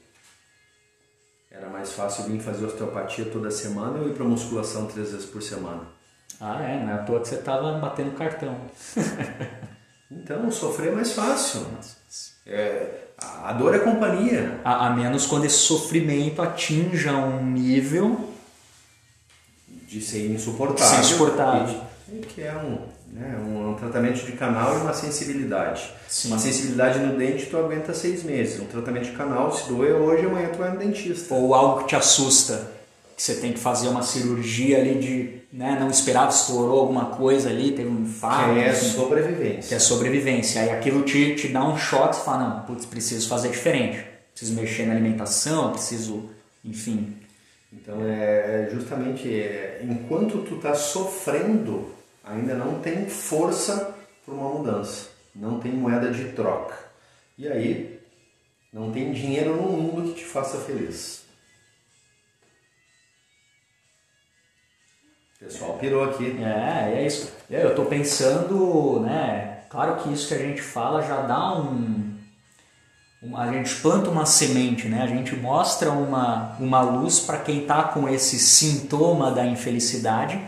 [1.50, 5.42] Era mais fácil vir fazer osteopatia toda semana ou ir para musculação três vezes por
[5.42, 5.82] semana.
[6.40, 8.56] Ah, é, não é à toa que você estava batendo cartão.
[10.10, 11.66] então, sofrer é mais fácil.
[12.46, 14.60] É, a dor é companhia.
[14.64, 18.32] A, a, menos quando esse sofrimento atinja um nível
[19.88, 20.94] de ser insuportável.
[20.94, 21.80] Ser insuportável.
[22.06, 22.78] Que é um,
[23.12, 23.36] né?
[23.36, 25.90] Um, um, tratamento de canal e uma sensibilidade.
[26.08, 26.28] Sim.
[26.28, 28.60] Uma sensibilidade no dente tu aguenta seis meses.
[28.60, 31.34] Um tratamento de canal, se doer hoje, amanhã tu vai no dentista.
[31.34, 32.70] Ou algo que te assusta,
[33.16, 37.50] que você tem que fazer uma cirurgia ali de, né, não esperava, estourou alguma coisa
[37.50, 38.54] ali, teve um infarto.
[38.54, 39.68] Que é assim, sobrevivência.
[39.68, 40.62] Que é sobrevivência.
[40.62, 44.04] Aí aquilo te, te dá um choque, você fala, não, putz, preciso fazer diferente.
[44.30, 46.30] Preciso mexer na alimentação, preciso,
[46.64, 47.16] enfim.
[47.72, 51.95] Então é justamente é, enquanto tu tá sofrendo
[52.26, 56.76] ainda não tem força para uma mudança, não tem moeda de troca.
[57.38, 58.00] E aí,
[58.72, 61.24] não tem dinheiro no mundo que te faça feliz.
[65.36, 66.36] O pessoal pirou aqui.
[66.42, 67.32] É, é isso.
[67.48, 69.60] Eu estou pensando, né?
[69.68, 72.16] Claro que isso que a gente fala já dá um.
[73.34, 75.02] A gente planta uma semente, né?
[75.02, 80.40] A gente mostra uma, uma luz para quem está com esse sintoma da infelicidade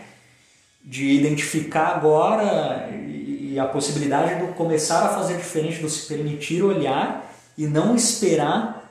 [0.89, 7.30] de identificar agora e a possibilidade de começar a fazer diferente, de se permitir olhar
[7.59, 8.91] e não esperar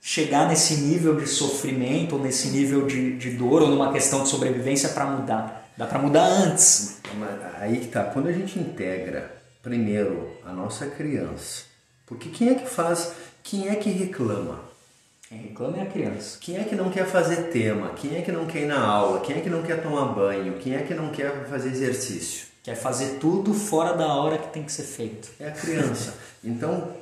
[0.00, 4.30] chegar nesse nível de sofrimento, ou nesse nível de, de dor, ou numa questão de
[4.30, 5.68] sobrevivência para mudar.
[5.76, 7.00] Dá para mudar antes.
[7.58, 8.04] Aí que tá.
[8.04, 11.64] Quando a gente integra primeiro a nossa criança,
[12.06, 14.60] porque quem é que faz, quem é que reclama?
[15.34, 16.38] Quem reclama é a criança.
[16.40, 17.90] Quem é que não quer fazer tema?
[17.96, 19.18] Quem é que não quer ir na aula?
[19.18, 20.58] Quem é que não quer tomar banho?
[20.60, 22.46] Quem é que não quer fazer exercício?
[22.62, 25.28] Quer fazer tudo fora da hora que tem que ser feito.
[25.40, 26.14] É a criança.
[26.44, 26.94] Então,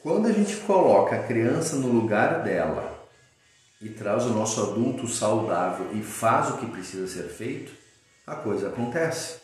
[0.00, 3.04] quando a gente coloca a criança no lugar dela
[3.82, 7.72] e traz o nosso adulto saudável e faz o que precisa ser feito,
[8.24, 9.38] a coisa acontece.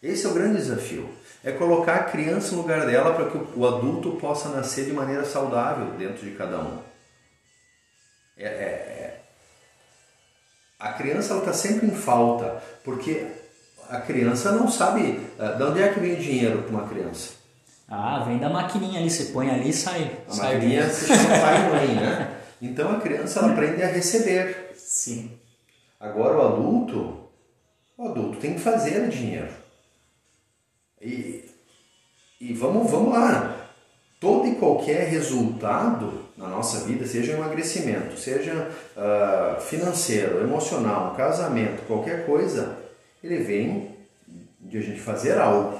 [0.00, 1.08] Esse é o grande desafio.
[1.42, 5.24] É colocar a criança no lugar dela para que o adulto possa nascer de maneira
[5.24, 6.97] saudável dentro de cada um.
[8.38, 9.20] É, é, é.
[10.78, 13.26] A criança está sempre em falta, porque
[13.88, 17.32] a criança não sabe uh, de onde é que vem o dinheiro para uma criança.
[17.88, 20.18] Ah, vem da maquininha ali, você põe ali e sai.
[20.28, 22.34] A sai maquininha se chama pai mãe, né?
[22.60, 24.72] Então a criança ela aprende a receber.
[24.74, 25.38] Sim.
[26.00, 27.28] Agora o adulto,
[27.96, 29.52] o adulto tem que fazer dinheiro.
[31.00, 31.48] E,
[32.40, 33.57] e vamos, vamos lá.
[34.20, 42.26] Todo e qualquer resultado na nossa vida, seja emagrecimento, seja uh, financeiro, emocional, casamento, qualquer
[42.26, 42.78] coisa,
[43.22, 43.90] ele vem
[44.60, 45.78] de a gente fazer algo.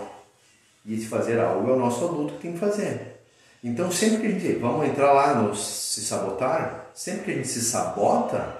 [0.84, 3.18] E esse fazer algo é o nosso adulto que tem que fazer.
[3.62, 7.48] Então, sempre que a gente vamos entrar lá no se sabotar, sempre que a gente
[7.48, 8.56] se sabota,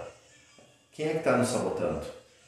[0.93, 2.03] quem é que está nos sabotando?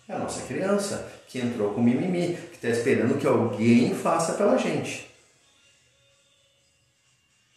[0.08, 4.56] É a nossa criança que entrou com mimimi, que está esperando que alguém faça pela
[4.56, 5.09] gente.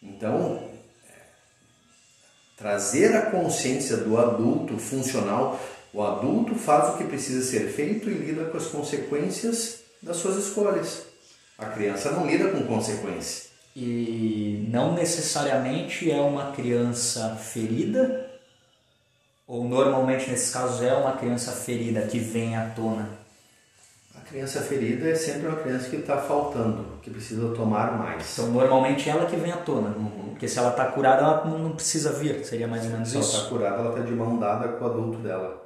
[0.04, 0.68] Então,
[2.56, 5.58] trazer a consciência do adulto funcional,
[5.92, 10.36] o adulto faz o que precisa ser feito e lida com as consequências das suas
[10.36, 11.02] escolhas.
[11.56, 13.44] A criança não lida com consequência.
[13.74, 18.30] E não necessariamente é uma criança ferida,
[19.46, 23.23] ou normalmente nesses casos é uma criança ferida que vem à tona.
[24.34, 28.32] Criança ferida é sempre uma criança que está faltando, que precisa tomar mais.
[28.32, 29.94] Então normalmente ela que vem à tona,
[30.30, 33.30] porque se ela está curada ela não precisa vir, seria mais ou menos se isso.
[33.30, 35.62] Se ela está curada ela está de mão dada com o adulto dela.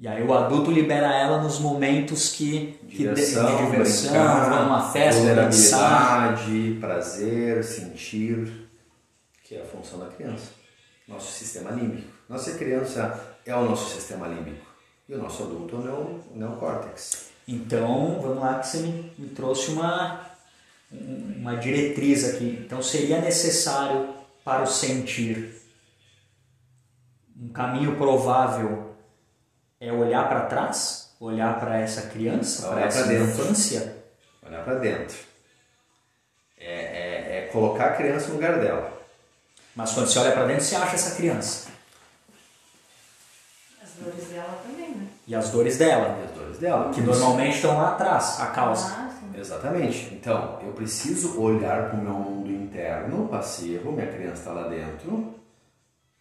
[0.00, 4.66] E aí o adulto libera ela nos momentos que, diversão, que de, de diversão, brincar,
[4.66, 8.68] uma festa, vulnerabilidade, prazer, sentir,
[9.44, 10.50] que é a função da criança.
[11.06, 12.08] Nosso sistema límbico.
[12.28, 14.66] Nossa criança é o nosso sistema límbico
[15.08, 17.33] e o nosso adulto é o neocórtex.
[17.46, 20.20] Então, vamos lá que você me, trouxe uma,
[20.90, 22.62] uma diretriz aqui.
[22.64, 24.14] Então, seria necessário
[24.44, 25.62] para o sentir
[27.40, 28.94] um caminho provável
[29.80, 33.24] é olhar para trás, olhar para essa criança, para essa dentro.
[33.24, 33.96] infância.
[34.42, 35.16] Olhar para dentro.
[36.56, 38.92] É, é, é, colocar a criança no lugar dela.
[39.74, 41.73] Mas quando você olha para dentro, você acha essa criança.
[43.96, 45.06] As dores dela também, né?
[45.26, 46.18] E as dores dela.
[46.20, 46.90] E as dores dela.
[46.92, 48.94] Que normalmente estão lá atrás, a causa.
[48.96, 50.14] Ah, Exatamente.
[50.14, 55.34] Então, eu preciso olhar para o meu mundo interno, passivo, minha criança está lá dentro,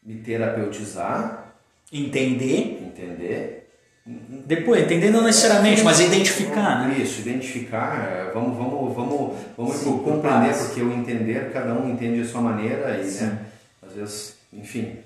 [0.04, 1.54] me terapeutizar,
[1.92, 2.84] entender.
[2.84, 3.64] Entender.
[4.06, 6.98] Depois, entender não necessariamente, mas identificar, né?
[6.98, 12.26] Isso, identificar, vamos, vamos, vamos, vamos Sim, compreender, porque o entender, cada um entende a
[12.26, 13.46] sua maneira e, né,
[13.82, 14.98] às vezes, enfim,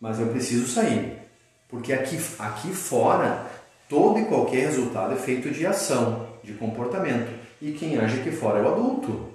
[0.00, 1.17] mas eu preciso sair,
[1.68, 3.46] porque aqui, aqui fora,
[3.88, 8.58] todo e qualquer resultado é feito de ação, de comportamento, e quem age aqui fora
[8.58, 9.34] é o adulto.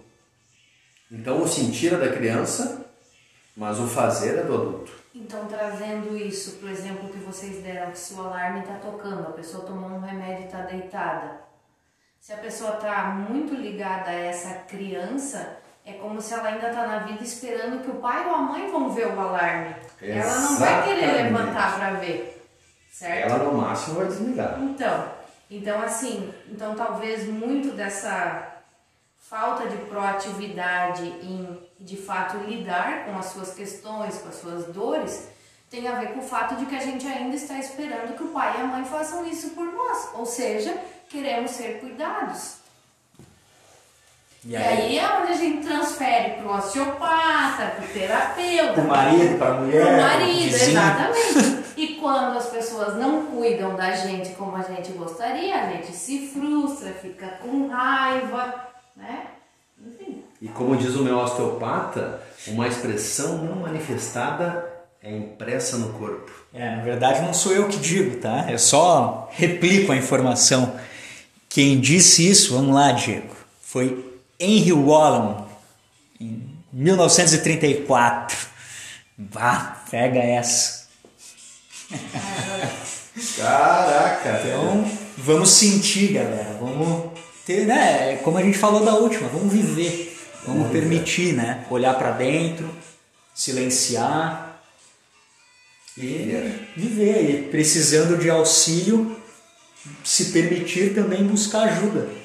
[1.11, 2.85] Então, o sentir é da criança,
[3.55, 4.91] mas o fazer é do adulto.
[5.13, 9.31] Então, trazendo isso, por exemplo, que vocês deram, que se o alarme está tocando, a
[9.31, 11.41] pessoa tomou um remédio e está deitada.
[12.19, 16.87] Se a pessoa está muito ligada a essa criança, é como se ela ainda está
[16.87, 19.75] na vida esperando que o pai ou a mãe vão ver o alarme.
[20.01, 20.19] Exatamente.
[20.19, 22.47] Ela não vai querer levantar para ver,
[22.91, 23.31] certo?
[23.31, 24.59] Ela no máximo vai desligar.
[24.61, 25.11] Então,
[25.51, 28.61] então assim, então talvez muito dessa
[29.17, 35.27] falta de proatividade em de fato lidar com as suas questões, com as suas dores,
[35.69, 38.27] tem a ver com o fato de que a gente ainda está esperando que o
[38.27, 40.77] pai e a mãe façam isso por nós, ou seja,
[41.09, 42.62] queremos ser cuidados.
[44.45, 44.63] E, aí?
[44.63, 48.87] e aí é onde a gente transfere para o osteopata, para o terapeuta, para o
[48.87, 51.63] marido, para a mulher, para o marido, exatamente.
[51.77, 56.27] E quando as pessoas não cuidam da gente como a gente gostaria, a gente se
[56.27, 58.53] frustra, fica com raiva,
[58.95, 59.27] né?
[59.83, 60.23] Enfim.
[60.41, 64.71] E como diz o meu osteopata, uma expressão não manifestada
[65.01, 66.31] é impressa no corpo.
[66.53, 68.45] É, na verdade não sou eu que digo, tá?
[68.49, 70.75] Eu só replico a informação.
[71.49, 74.12] Quem disse isso, vamos lá, Diego, foi
[74.43, 75.45] Henry Wallum,
[76.19, 78.37] em 1934.
[79.17, 80.87] Vá, pega essa.
[83.37, 84.41] Caraca!
[84.43, 86.57] Então, vamos sentir, galera.
[86.59, 87.11] Vamos
[87.45, 88.17] ter, né?
[88.17, 91.65] Como a gente falou da última, vamos viver, vamos permitir, né?
[91.69, 92.69] Olhar para dentro,
[93.33, 94.61] silenciar
[95.97, 99.15] e viver aí, precisando de auxílio,
[100.03, 102.22] se permitir também buscar ajuda.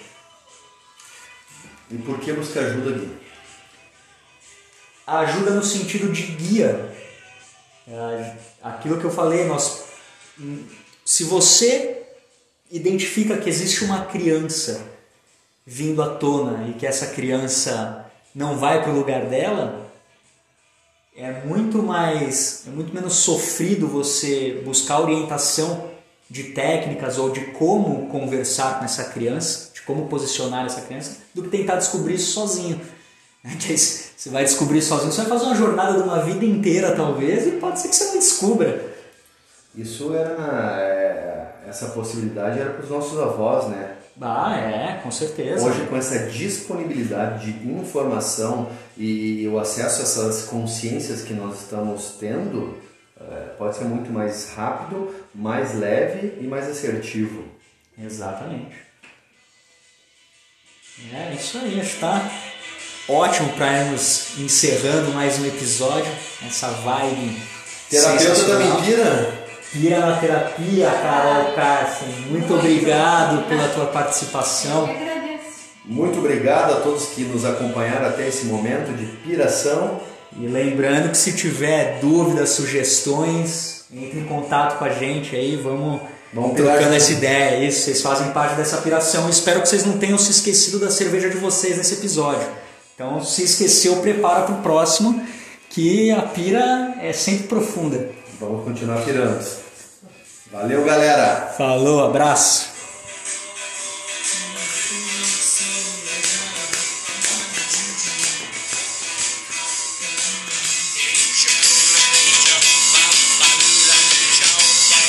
[1.90, 3.16] E por que buscar ajuda, Gui?
[5.06, 6.94] A ajuda no sentido de guia.
[7.86, 9.84] É, aquilo que eu falei, nós,
[11.04, 12.02] se você
[12.70, 14.84] identifica que existe uma criança
[15.64, 19.90] vindo à tona e que essa criança não vai para o lugar dela,
[21.16, 25.90] é muito mais, é muito menos sofrido você buscar orientação
[26.30, 31.48] de técnicas ou de como conversar com essa criança, como posicionar essa criança, do que
[31.48, 32.78] tentar descobrir isso sozinho.
[33.58, 37.46] Que você vai descobrir sozinho, você vai fazer uma jornada de uma vida inteira talvez
[37.46, 38.84] e pode ser que você não descubra.
[39.74, 43.94] Isso era é, essa possibilidade era para os nossos avós, né?
[44.20, 45.64] Ah, é, com certeza.
[45.64, 52.16] Hoje, com essa disponibilidade de informação e o acesso a essas consciências que nós estamos
[52.18, 52.76] tendo,
[53.18, 57.44] é, pode ser muito mais rápido, mais leve e mais assertivo.
[57.96, 58.87] Exatamente.
[61.00, 62.28] É isso aí, está
[63.08, 66.10] ótimo para irmos encerrando mais um episódio,
[66.44, 67.40] essa vibe.
[67.88, 69.44] Terapeuta da mentira?
[69.72, 72.06] Pira na terapia, Carol Carson.
[72.28, 74.88] Muito obrigado pela tua participação.
[74.88, 75.48] Eu que agradeço.
[75.84, 80.00] Muito obrigado a todos que nos acompanharam até esse momento de piração.
[80.36, 86.00] E lembrando que se tiver dúvidas, sugestões, entre em contato com a gente aí, vamos,
[86.32, 87.64] Vamos trocando essa ideia.
[87.64, 89.28] Isso, vocês fazem parte dessa piração.
[89.28, 92.46] Espero que vocês não tenham se esquecido da cerveja de vocês nesse episódio.
[92.94, 95.24] Então, se esqueceu, prepara para o próximo,
[95.70, 98.10] que a pira é sempre profunda.
[98.40, 99.44] Vamos continuar pirando.
[100.50, 101.54] Valeu, galera!
[101.56, 102.77] Falou, abraço!